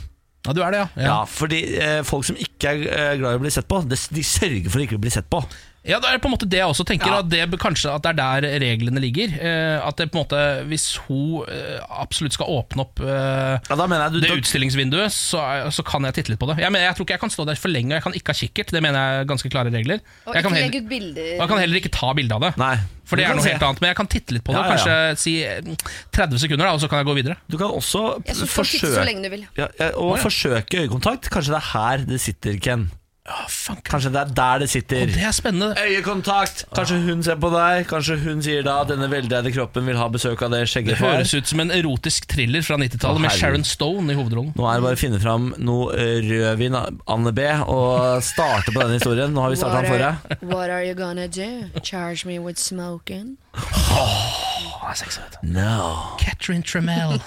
[0.46, 1.06] Ja, du er det, ja.
[1.08, 4.22] Ja, fordi eh, folk som ikke er glad i å bli sett på, de, de
[4.22, 5.40] sørger for ikke å bli sett på.
[5.86, 7.06] Ja, det er på en måte det jeg også tenker.
[7.12, 7.20] Ja.
[7.22, 9.32] At det, kanskje at det er der reglene ligger.
[9.38, 13.76] Eh, at det på en måte Hvis hun eh, absolutt skal åpne opp eh, Ja,
[13.78, 16.58] da mener jeg du, det da- utstillingsvinduet, så, så kan jeg titte litt på det.
[16.64, 18.34] Jeg, mener, jeg tror ikke jeg kan stå der for lenge, og jeg kan ikke
[18.34, 18.74] ha kikkert.
[18.74, 20.02] Det mener jeg er ganske klare regler.
[20.26, 21.30] Og Jeg ikke kan, legge heller, ut bilder.
[21.36, 22.52] og jeg kan heller ikke ta bilde av det.
[22.60, 22.74] Nei.
[23.06, 23.52] For det er noe se.
[23.54, 23.80] helt annet.
[23.84, 24.58] Men jeg kan titte litt på det.
[24.58, 24.74] Ja, ja, ja.
[24.74, 27.36] Kanskje si eh, 30 sekunder, da, og så kan jeg gå videre.
[27.46, 29.46] Du kan også så forsøke lenge du vil.
[29.60, 31.30] ja, ja, Og forsøke øyekontakt.
[31.30, 32.88] Kanskje det er her det sitter, Ken.
[33.26, 33.42] Ja,
[33.82, 35.06] Kanskje det er der det sitter.
[35.10, 35.72] Det er spennende.
[35.82, 36.60] Øyekontakt!
[36.76, 37.86] Kanskje hun ser på deg.
[37.90, 40.94] Kanskje hun sier da at denne veldreide kroppen vil ha besøk av det Det skjegget
[40.94, 43.34] Det høres ut som en erotisk thriller fra 90-tallet Å, med.
[43.34, 44.52] Sharon Stone i hovedrollen.
[44.54, 46.78] Nå er det bare å finne fram noe eh, rødvin,
[47.16, 49.34] Anne B, og starte på denne historien.
[49.34, 50.38] Nå har vi starta den forrige.
[50.54, 51.66] what are you gonna do?
[51.82, 53.36] Charge me with smoking?
[53.58, 55.48] Oh, sexy, vet du.
[55.50, 57.18] No, Catherine Tremell.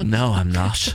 [0.00, 0.94] no I'm not.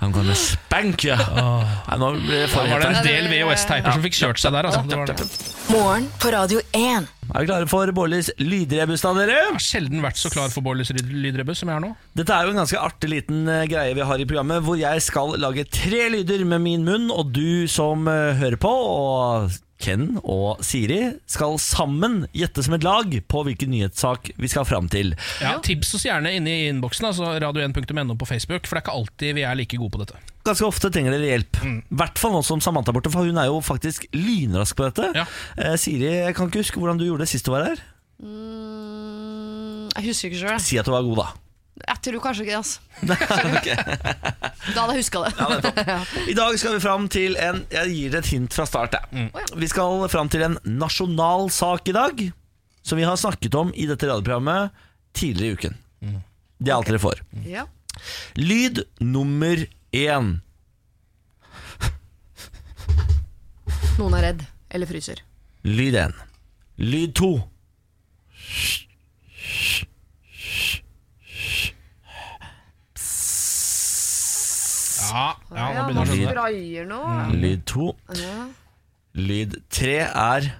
[0.00, 1.16] I'm gonna spank you.
[1.16, 3.04] Nei, nå ble det Da var det en her.
[3.06, 4.68] del VHS-teiper som fikk kjørt seg der.
[4.70, 4.82] Altså.
[4.88, 5.28] Det var det.
[5.70, 7.08] Morgen på Radio 1.
[7.26, 9.34] Er vi klare for Bårlis lydrebus, da, dere?
[9.34, 11.90] Jeg har sjelden vært så klar for Boilers lydrebus som jeg er nå.
[12.16, 15.02] Dette er jo en ganske artig liten eh, greie vi har i programmet, hvor jeg
[15.02, 19.50] skal lage tre lyder med min munn, og du som eh, hører på, og
[19.82, 24.88] Ken og Siri, skal sammen gjette som et lag på hvilken nyhetssak vi skal fram
[24.92, 25.12] til.
[25.42, 28.96] Ja, tips oss gjerne inne i innboksen, altså radio1.no på Facebook, for det er ikke
[28.96, 30.22] alltid vi er like gode på dette.
[30.46, 31.60] Ganske ofte trenger dere hjelp.
[31.66, 34.88] I hvert fall nå som Samantha er borte, for hun er jo faktisk lynrask på
[34.88, 35.10] dette.
[35.18, 35.26] Ja.
[35.58, 37.82] Eh, Siri, jeg kan ikke huske hvordan du gjorde det sist du var her.
[38.22, 40.62] Mm, jeg husker ikke sjøl.
[40.62, 41.28] Si at du var god, da.
[41.76, 42.60] Jeg tror kanskje ikke det.
[42.62, 42.80] Altså.
[44.74, 45.72] Da hadde jeg huska det.
[46.32, 48.96] I dag skal vi fram til en Jeg gir dere et hint fra start.
[49.12, 49.28] Mm.
[49.60, 52.24] Vi skal fram til en nasjonal sak i dag,
[52.82, 54.74] som vi har snakket om i dette radioprogrammet
[55.16, 55.78] tidligere i uken.
[56.58, 57.22] Det er alt dere får.
[57.46, 57.66] Ja.
[58.40, 59.62] Lyd nummer
[59.96, 60.32] én.
[63.96, 64.42] Noen er redd
[64.76, 65.22] eller fryser.
[65.64, 66.16] Lyd én.
[66.80, 67.30] Lyd to.
[75.12, 77.00] Ja, ja, nå begynner jeg å skjønne sprayer nå.
[77.42, 77.90] Lyd to.
[78.18, 78.46] Ja.
[79.16, 80.50] Lyd tre er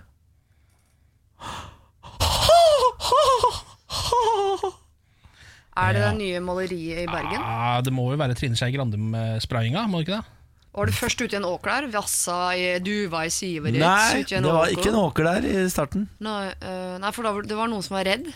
[5.76, 7.36] Er det det nye maleriet i Bergen?
[7.42, 10.32] Ja, det må jo være Trine Skei Grande med sprayinga, må det ikke det?
[10.76, 11.86] Var du først ute i en åker der?
[11.92, 13.80] Vassa i duva i sivet ditt?
[13.80, 14.76] Nei, ut i en det var åker?
[14.80, 16.06] ikke en åker der i starten.
[16.24, 18.28] Nei, eh, nei, for da, var- det var noen som var redd?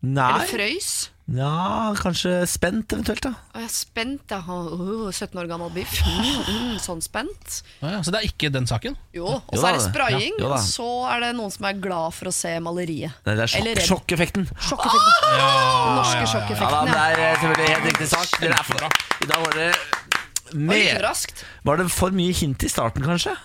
[0.00, 0.28] Nei.
[0.34, 0.90] Eller frøys?
[1.30, 3.30] Ja, kanskje spent eventuelt, da.
[3.54, 4.32] Å, jeg er spent.
[4.32, 5.92] Jeg har uh, 17 år gammel biff.
[6.02, 7.60] Mm, mm, sånn spent.
[7.78, 8.96] Ja, ja, så det er ikke den saken?
[9.14, 12.16] Jo, og så er det spraying, ja, og så er det noen som er glad
[12.16, 13.14] for å se maleriet.
[13.28, 14.48] Nei, det er Eller sjokk, sjokkeffekten.
[14.58, 15.14] Sjokkeffekten.
[15.30, 16.90] Den norske Ja, Ja, sjokkeffekten.
[16.90, 18.36] det er eh, selvfølgelig helt riktig sak.
[18.42, 18.90] Dere er for, bra.
[19.20, 19.70] I dag var det
[20.58, 21.06] med.
[21.70, 23.36] Var det for mye hint i starten, kanskje?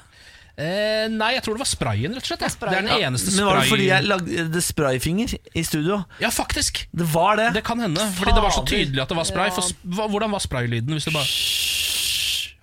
[0.57, 2.43] Eh, nei, jeg tror det var sprayen, rett og slett.
[2.45, 2.47] ja.
[2.47, 3.41] Det er den eneste sprayen.
[3.43, 5.97] Men var det fordi jeg lagde sprayfinger i studio?
[6.23, 6.85] Ja, faktisk!
[6.95, 7.49] Det var det.
[7.57, 9.49] Det kan hende, fordi det var så tydelig at det var spray.
[9.51, 9.55] Ja.
[9.57, 10.95] For hva- hvordan var spraylyden?
[10.95, 11.27] Hvis du bare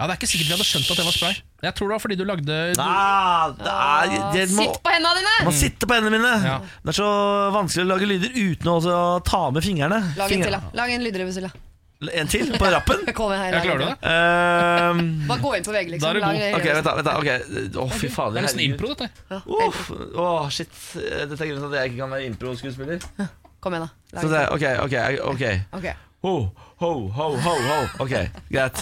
[0.03, 1.35] Ja, Det er ikke sikkert vi hadde skjønt at det var spray.
[1.63, 2.43] Jeg tror det var fordi du lagde
[2.75, 2.81] du...
[2.83, 5.35] Ah, det er, det må, Sitt på hendene dine!
[5.47, 6.33] man sitter på hendene mine.
[6.49, 6.57] Ja.
[6.83, 7.11] Det er så
[7.55, 8.97] vanskelig å lage lyder uten å også
[9.29, 10.01] ta med fingrene.
[10.17, 10.73] Lag en Finger- til, da.
[10.81, 11.53] Lag en lydrevy til, da.
[12.11, 13.05] En til på rappen?
[13.07, 13.91] Jeg klarer det?
[14.03, 14.11] til.
[14.11, 16.03] Ehm, Bare gå inn på VG, liksom.
[16.03, 16.57] Da er du god.
[16.59, 17.31] ok, vent da, vent da ok.
[17.79, 18.33] Å, fy fader.
[18.35, 19.09] Det er nesten impro, dette.
[19.31, 19.39] Ja,
[19.69, 20.73] Uff, Åh, shit.
[20.99, 22.99] Dette er grunnen til at jeg ikke kan være impro-skuespiller.
[23.63, 24.21] Kom igjen, da.
[24.21, 24.97] Så det, ok, ok,
[25.79, 25.87] ok.
[26.27, 26.35] Ho,
[26.83, 28.13] ho, ho, ho, ho Ok,
[28.51, 28.77] greit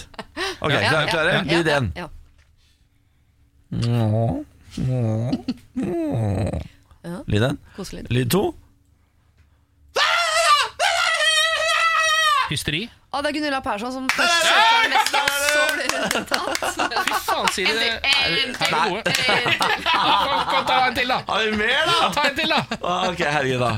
[0.60, 1.30] Ok, Ja, klare, ja, klare?
[1.32, 1.86] ja, ja, ideen.
[1.96, 2.08] ja.
[7.26, 7.58] Lyd én
[8.10, 8.42] Lyd to
[12.50, 12.88] Hysteri.
[13.10, 15.98] Å, det er Gunilla Persson som først og så blir det
[16.30, 16.60] tatt.
[16.78, 19.02] Fy faen, sier de En Er det gode?
[19.10, 21.16] Kom, kom, ta en til, da!
[21.26, 21.96] Har vi mer da?
[22.14, 22.60] Ta en til, da!
[22.86, 23.72] Ah, Ok, herregud da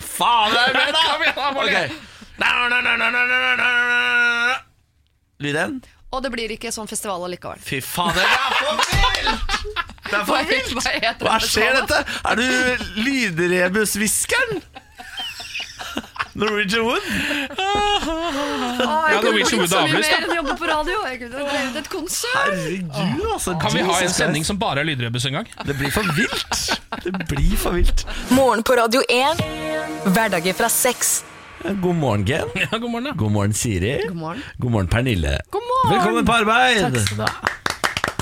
[0.00, 1.72] Faen, det er mer da Kom igjen, da, Molly.
[1.76, 1.80] Ok.
[5.44, 5.76] Lyd én
[6.10, 7.60] Og det blir ikke sånn festival allikevel.
[7.62, 8.74] Fy faen, det er for
[9.20, 9.40] vilt!
[10.10, 10.70] Det er for vilt!
[10.74, 11.86] Hva heter Hva den skjer festivalen?
[11.86, 12.00] dette?
[12.24, 12.48] Er du
[13.04, 14.52] lydrebusviskeren?
[16.34, 17.02] Norwegian Wood?
[17.58, 20.98] Ah, jeg Ja, kunne Wood så mye mer enn jobbe på radio.
[21.08, 22.52] Jeg kunne drevet et konsert.
[22.54, 23.56] Herregud, altså.
[23.62, 25.48] Kan vi ha en sending som bare er lydrebus en gang?
[25.66, 26.80] Det blir for vilt.
[27.04, 28.06] Det blir for vilt.
[28.30, 29.42] Morgen på Radio 1.
[30.14, 31.24] Hverdager fra seks.
[31.82, 32.48] God morgen, Gen.
[32.56, 33.16] Ja, god morgen, da.
[33.18, 33.98] God morgen, Siri.
[34.08, 34.42] God morgen.
[34.58, 35.38] God morgen, Pernille.
[35.50, 35.96] God morgen.
[35.96, 36.80] Velkommen på arbeid.
[36.86, 37.56] Takk skal du ha.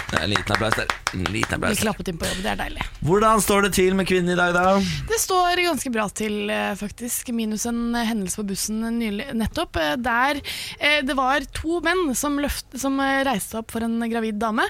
[0.09, 0.89] En liten applaus der.
[1.13, 2.85] En liten Vi klappet inn på jobb, det er deilig.
[3.05, 4.79] Hvordan står det til med kvinnen i dag, da?
[5.09, 7.29] Det står ganske bra til, eh, faktisk.
[7.37, 9.77] Minus en hendelse på bussen nylig, nettopp.
[9.77, 10.41] eh, Der
[10.81, 14.65] eh, det var to menn som, løft, som reiste opp for en gravid dame.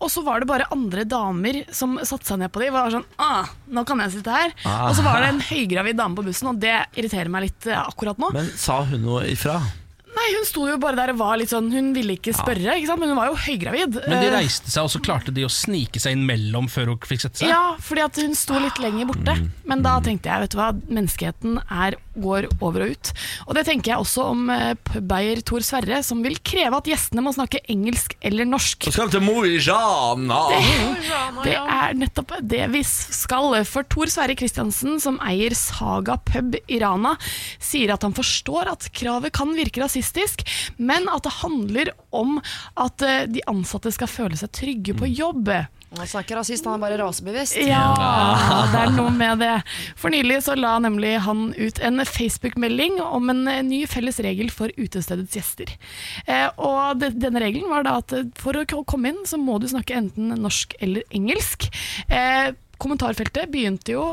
[0.00, 2.72] Og så var det bare andre damer som satte seg ned på dem.
[2.74, 4.88] Var sånn ah, 'Nå kan jeg sitte her.' Ah.
[4.88, 8.18] Og så var det en høygravid dame på bussen, og det irriterer meg litt akkurat
[8.18, 8.32] nå.
[8.32, 9.60] Men sa hun noe ifra?
[10.24, 12.88] Nei, Hun sto jo bare der og var litt sånn Hun ville ikke spørre, ikke
[12.88, 13.00] sant?
[13.02, 13.98] men hun var jo høygravid.
[14.08, 16.94] Men de Eh, reiste seg, og så klarte de å snike seg inn mellom før
[16.94, 17.50] hun fikk sette seg?
[17.52, 19.36] Ja, fordi at hun sto litt lenger borte.
[19.68, 23.12] Men da tenkte jeg, vet du hva, menneskeheten er, går over og ut.
[23.48, 27.24] Og det tenker jeg også om eh, pubeier Tor Sverre, som vil kreve at gjestene
[27.24, 28.88] må snakke engelsk eller norsk.
[28.88, 30.40] Så skal til Mojana!
[30.52, 30.62] Det,
[31.44, 33.50] Det er nettopp det vi skal.
[33.68, 37.14] For Tor Sverre Kristiansen, som eier Saga pub i Rana,
[37.62, 40.44] sier at han forstår at kravet kan virke rasistisk,
[40.76, 42.38] men at det handler om
[42.80, 45.50] at eh, de ansatte skal føle seg trygge på jobb.
[45.94, 47.54] Han er ikke rasist, han er bare rasebevisst.
[47.62, 47.84] Ja,
[48.72, 49.52] det er noe med det.
[50.00, 54.50] For nylig så la nemlig han ut en Facebook-melding om en eh, ny felles regel
[54.50, 55.70] for utestedets gjester.
[56.26, 59.68] Eh, og denne regelen var da at eh, for å komme inn så må du
[59.70, 61.68] snakke enten norsk eller engelsk.
[62.10, 62.50] Eh,
[62.82, 64.08] kommentarfeltet begynte jo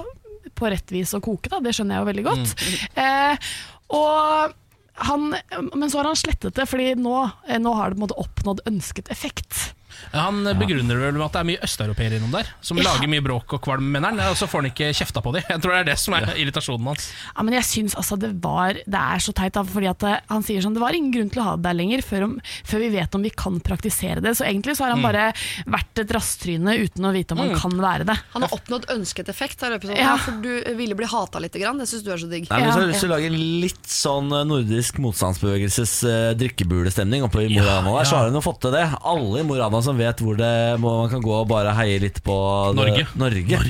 [0.57, 2.55] på rett vis å koke, da, det skjønner jeg jo veldig godt.
[3.01, 3.51] Eh,
[3.97, 4.57] og
[5.01, 5.31] han,
[5.73, 7.17] men så har han slettet det, fordi nå,
[7.65, 9.71] nå har det på en måte oppnådd ønsket effekt.
[10.13, 12.83] Han begrunner det vel med at det er mye østeuropeere innom der, som Ja.
[12.89, 14.19] lager mye bråk og kvalm, mener han.
[14.31, 15.43] Og så får han ikke kjefta på dem.
[15.49, 17.11] Jeg tror det er det som er irritasjonen hans.
[17.37, 20.19] Ja, men jeg syns altså det var Det er så teit, da, fordi at eh,
[20.29, 22.33] han sier sånn Det var ingen grunn til å ha det der lenger før, om,
[22.67, 24.35] før vi vet om vi kan praktisere det.
[24.37, 25.29] Så egentlig så har han bare
[25.65, 28.17] vært et rasttryne uten å vite om han kan være det.
[28.33, 29.61] Han har oppnådd ønsket effekt.
[29.61, 29.97] Her, episoden.
[30.01, 30.11] Ja.
[30.11, 30.17] Ja.
[30.17, 31.53] For du ville bli hata litt.
[31.61, 31.77] Grann.
[31.79, 32.47] Det syns du er så digg.
[32.49, 36.31] Nei, men så har jeg lyst til å lage litt sånn eh, nordisk motstandsbevegelses eh,
[36.39, 37.91] drikkebulestemning oppe i Mo i Rana.
[37.99, 38.85] der, Så har hun jo fått til det.
[39.03, 41.71] Alle i Mo i Rana som vet hvor det må, man kan gå og bare
[41.77, 42.35] heie litt på
[42.75, 43.07] det- Norge.
[43.15, 43.61] Norge.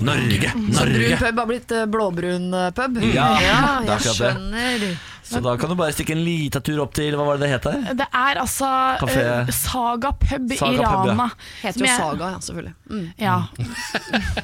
[0.00, 0.50] Norge.
[0.50, 1.16] Så brun Norge.
[1.20, 3.00] pub har blitt eh, blåbrun eh, pub?
[3.12, 4.90] Ja, er jeg skjønner.
[5.30, 7.50] Så da kan du bare stikke en liten tur opp til Hva var det det
[7.52, 7.94] het der?
[8.00, 8.66] Det er altså
[8.98, 11.28] Kafé- eh, Saga pub Saga i Rana.
[11.28, 11.28] ja.
[11.68, 12.74] Heter jo jeg- Saga, ja, selvfølgelig.
[12.90, 13.06] Mm.
[13.22, 13.36] Ja,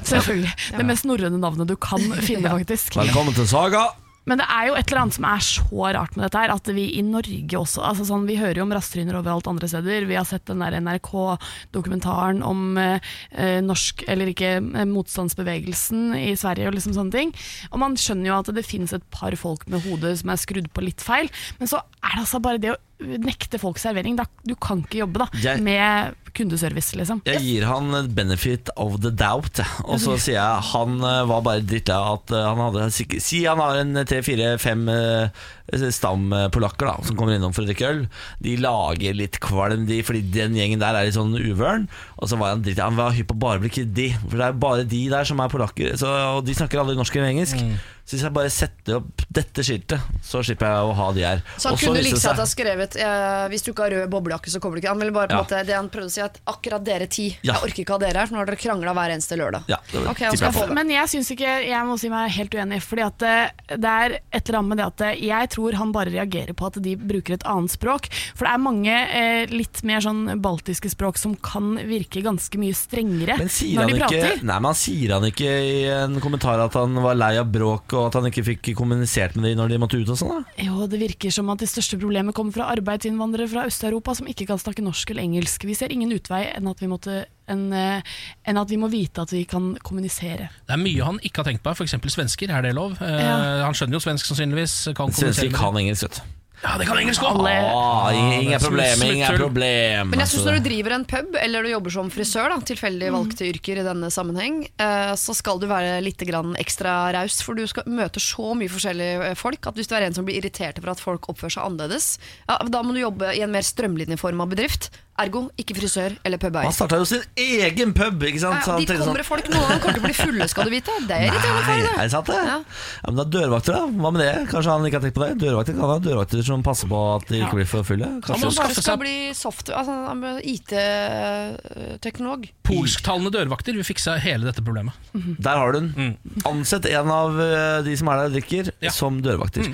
[0.03, 0.53] selvfølgelig.
[0.77, 2.95] Det mest norrøne navnet du kan finne, faktisk.
[3.01, 3.89] Velkommen til Saga.
[4.27, 6.67] Men det er jo et eller annet som er så rart med dette her, at
[6.75, 10.05] vi i Norge også altså sånn, Vi hører jo om rasttryner overalt andre steder.
[10.09, 12.99] Vi har sett den der NRK-dokumentaren om eh,
[13.31, 17.33] eh, norsk, eller ikke, eh, motstandsbevegelsen i Sverige og liksom sånne ting.
[17.71, 20.69] Og man skjønner jo at det finnes et par folk med hodet som er skrudd
[20.75, 22.79] på litt feil, men så er det altså bare det å
[23.21, 24.15] nekte folk servering.
[24.17, 27.21] Da, du kan ikke jobbe da Jeg- med kundeservice, liksom.
[27.27, 31.65] Jeg gir han benefit of the doubt, og så sier jeg han eh, var bare
[31.65, 32.89] drittlei at eh, han hadde
[33.23, 35.47] Si han har en tre, fire, fem eh,
[35.91, 38.05] stampolakker da som kommer innom for å drikke øl.
[38.43, 41.89] De lager litt kvalm, de, fordi den gjengen der er litt sånn uvøren.
[42.21, 42.87] Og så var han drittlei.
[42.87, 45.27] han var hypp på bare å bli kvitt de, for det er bare de der
[45.27, 45.97] som er polakker.
[45.99, 47.61] Så, og de snakker alle norsk eller engelsk.
[48.07, 51.41] Så hvis jeg bare setter opp dette skiltet, så slipper jeg å ha de her.
[51.59, 54.61] Så han kunne like seg ha skrevet eh, Hvis du ikke har rød boblejakke, så
[54.63, 54.93] kommer du ikke.
[54.93, 55.43] Han ville bare på en Ja.
[55.43, 57.57] måte Det han prøvde å si, at akkurat dere ti Ja.
[57.57, 59.67] Jeg orker ikke ha dere her, for nå har dere krangla hver eneste lørdag.
[59.67, 60.73] Ja, det okay, skal jeg.
[60.77, 63.35] Men jeg syns ikke Jeg må si meg helt uenig, fordi at det,
[63.83, 66.79] det er et eller annet med det at jeg tror han bare reagerer på at
[66.87, 68.07] de bruker et annet språk.
[68.37, 72.75] For det er mange eh, litt mer sånn baltiske språk som kan virke ganske mye
[72.77, 74.31] strengere når de prater.
[74.37, 74.47] ikke.
[74.47, 77.96] Nei, men han sier han ikke i en kommentar at han var lei av bråk,
[77.97, 80.43] og at han ikke fikk kommunisert med dem når de måtte ut og sånn?
[80.45, 80.55] da?
[80.67, 84.47] Jo, det virker som at det største problemet kommer fra arbeidsinnvandrere fra Øst-Europa som ikke
[84.49, 85.65] kan snakke norsk eller engelsk.
[85.67, 87.17] Vi ser ingen utvei enn at vi, måtte,
[87.51, 90.49] enn, en at vi må vite at vi kan kommunisere.
[90.67, 91.97] Det er mye han ikke har tenkt på, f.eks.
[92.13, 92.53] svensker.
[92.53, 92.97] Er det lov?
[93.01, 93.37] Eh, Ja.
[93.65, 94.79] Han skjønner jo svensk sannsynligvis.
[94.97, 96.33] Kan Svensker kan engelsk, vet du.
[96.67, 97.45] Ja, det kan engelsk òg!
[97.47, 100.09] Ah, ingen er problem, ingen problem.
[100.11, 102.57] Men jeg synes Altså, når du driver en pub, eller du jobber som frisør, da,
[102.67, 107.55] tilfeldig valgte yrker i denne sammenheng, eh, så skal du være litt ekstra raus, for
[107.55, 110.41] du skal møte så mye forskjellige eh, folk at hvis du er en som blir
[110.41, 113.65] irritert for at folk oppfører seg annerledes, ja, da må du jobbe i en mer
[113.65, 114.91] strømlinjeforma bedrift.
[115.17, 116.61] Ergo ikke frisør eller pubeier.
[116.67, 118.59] Han starta jo sin egen pub, ikke sant?
[118.59, 120.63] Ja, Så dit kommer det folk, noen av dem kommer til å bli fulle, skal
[120.67, 120.93] du vite.
[121.09, 121.81] Det er irriterende for deg.
[121.97, 122.35] er det sant det?
[122.37, 122.43] Ja.
[122.61, 123.83] Ja, men da dørvakter, da?
[123.97, 124.29] Hva med det?
[124.51, 125.31] Kanskje han ikke har tenkt på det?
[125.41, 128.05] Dørvakter kan ha dørvakter som passer på at de ikke blir for fulle?
[128.05, 132.45] Han må Kanskje Bare skal bli soft, altså, han IT-teknolog.
[132.67, 133.73] polsktalende dørvakter.
[133.73, 134.93] vil fikse hele dette problemet.
[135.13, 136.17] Der har du den.
[136.45, 138.89] Ansett en av eh, de som er der og drikker, Ja.
[138.93, 139.65] som dørvakter.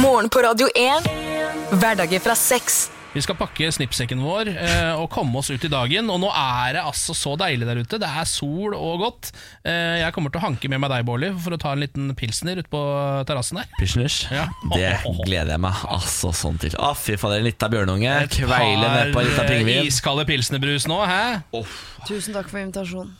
[0.00, 1.04] Morgen på Radio 1.
[1.76, 2.88] Hverdager fra seks.
[3.12, 6.06] Vi skal pakke snippsekken vår eh, og komme oss ut i dagen.
[6.08, 7.98] Og nå er det altså så deilig der ute.
[8.00, 9.28] Det er sol og godt.
[9.68, 12.08] Eh, jeg kommer til å hanke med meg deg, Bårli, for å ta en liten
[12.16, 12.80] pilsner ute på
[13.28, 13.68] terrassen her.
[13.76, 14.16] Pilsners.
[14.32, 14.46] Ja.
[14.72, 14.94] Det
[15.26, 16.72] gleder jeg meg altså sånn til.
[16.80, 18.14] Å, fy fader, en lita bjørnunge.
[18.32, 19.44] Kveile ned på en pingvin.
[19.44, 19.90] eh, pingvin.
[19.92, 21.20] iskalde pilsnerbrus nå, hæ?
[22.08, 23.12] Tusen takk for invitasjonen.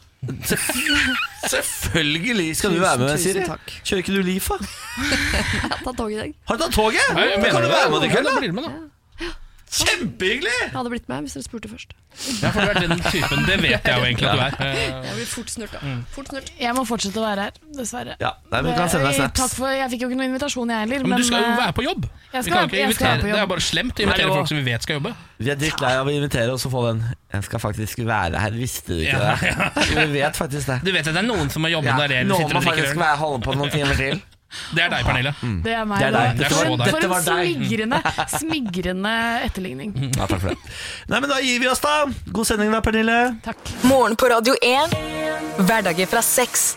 [1.52, 3.44] Selvfølgelig skal du være med, Tusen Siri.
[3.48, 3.72] takk.
[3.82, 4.56] Kjører ikke du Lifa?
[4.62, 6.32] Jeg har tatt tog i dag.
[6.48, 7.06] Har du tatt toget?
[7.12, 7.16] Kan
[7.66, 8.40] du være med i kveld, da Ja.
[8.40, 8.72] blir med, da.
[9.72, 10.52] Kjempehyggelig!
[10.60, 11.94] Jeg hadde blitt med hvis dere spurte først.
[12.42, 13.44] Ja, for du er den typen.
[13.48, 14.72] Det vet jeg jo egentlig at du er.
[15.06, 15.92] Jeg blir fort snurt, da.
[16.12, 16.50] Fort snurt.
[16.60, 18.16] Jeg må fortsette å være her, dessverre.
[18.20, 19.38] Ja, nei, men kan sende deg Eh, snaps.
[19.40, 21.06] Takk for, jeg fikk jo ikke noen invitasjon, jeg heller.
[21.06, 22.04] Men men du skal jo eh, være på jobb.
[22.04, 24.34] jeg Vi skal- kan ikke jeg skal invitere, det er bare slemt å invitere Hallo.
[24.42, 25.14] folk som vi vet skal jobbe.
[25.42, 27.00] Vi er drittlei av å invitere oss og få den
[27.32, 29.56] Jeg skal faktisk være her, visste du ikke Ja, det?
[29.56, 30.04] Ja.
[30.04, 30.78] Vi vet faktisk det.
[30.84, 33.16] Du vet at det er noen som har jobbet Ja, der Noen må faktisk være
[33.24, 34.20] holde på noen timer til.
[34.76, 35.32] Det er deg, Pernille.
[35.64, 35.98] Det er meg.
[36.02, 36.22] Det er da.
[36.26, 36.38] deg.
[36.38, 36.90] Det er For en, deg.
[36.90, 37.52] for Dette en deg.
[37.62, 38.02] smigrende,
[38.38, 39.14] smigrende
[39.48, 39.94] etterligning.
[40.16, 40.58] Ja, takk for det.
[41.08, 41.94] Nei, men Da gir vi oss, da.
[42.32, 43.18] God sending da, Pernille.
[43.44, 43.72] Takk.
[43.88, 44.96] Morgen på Radio 1.
[45.62, 46.72] Hverdager fra seks.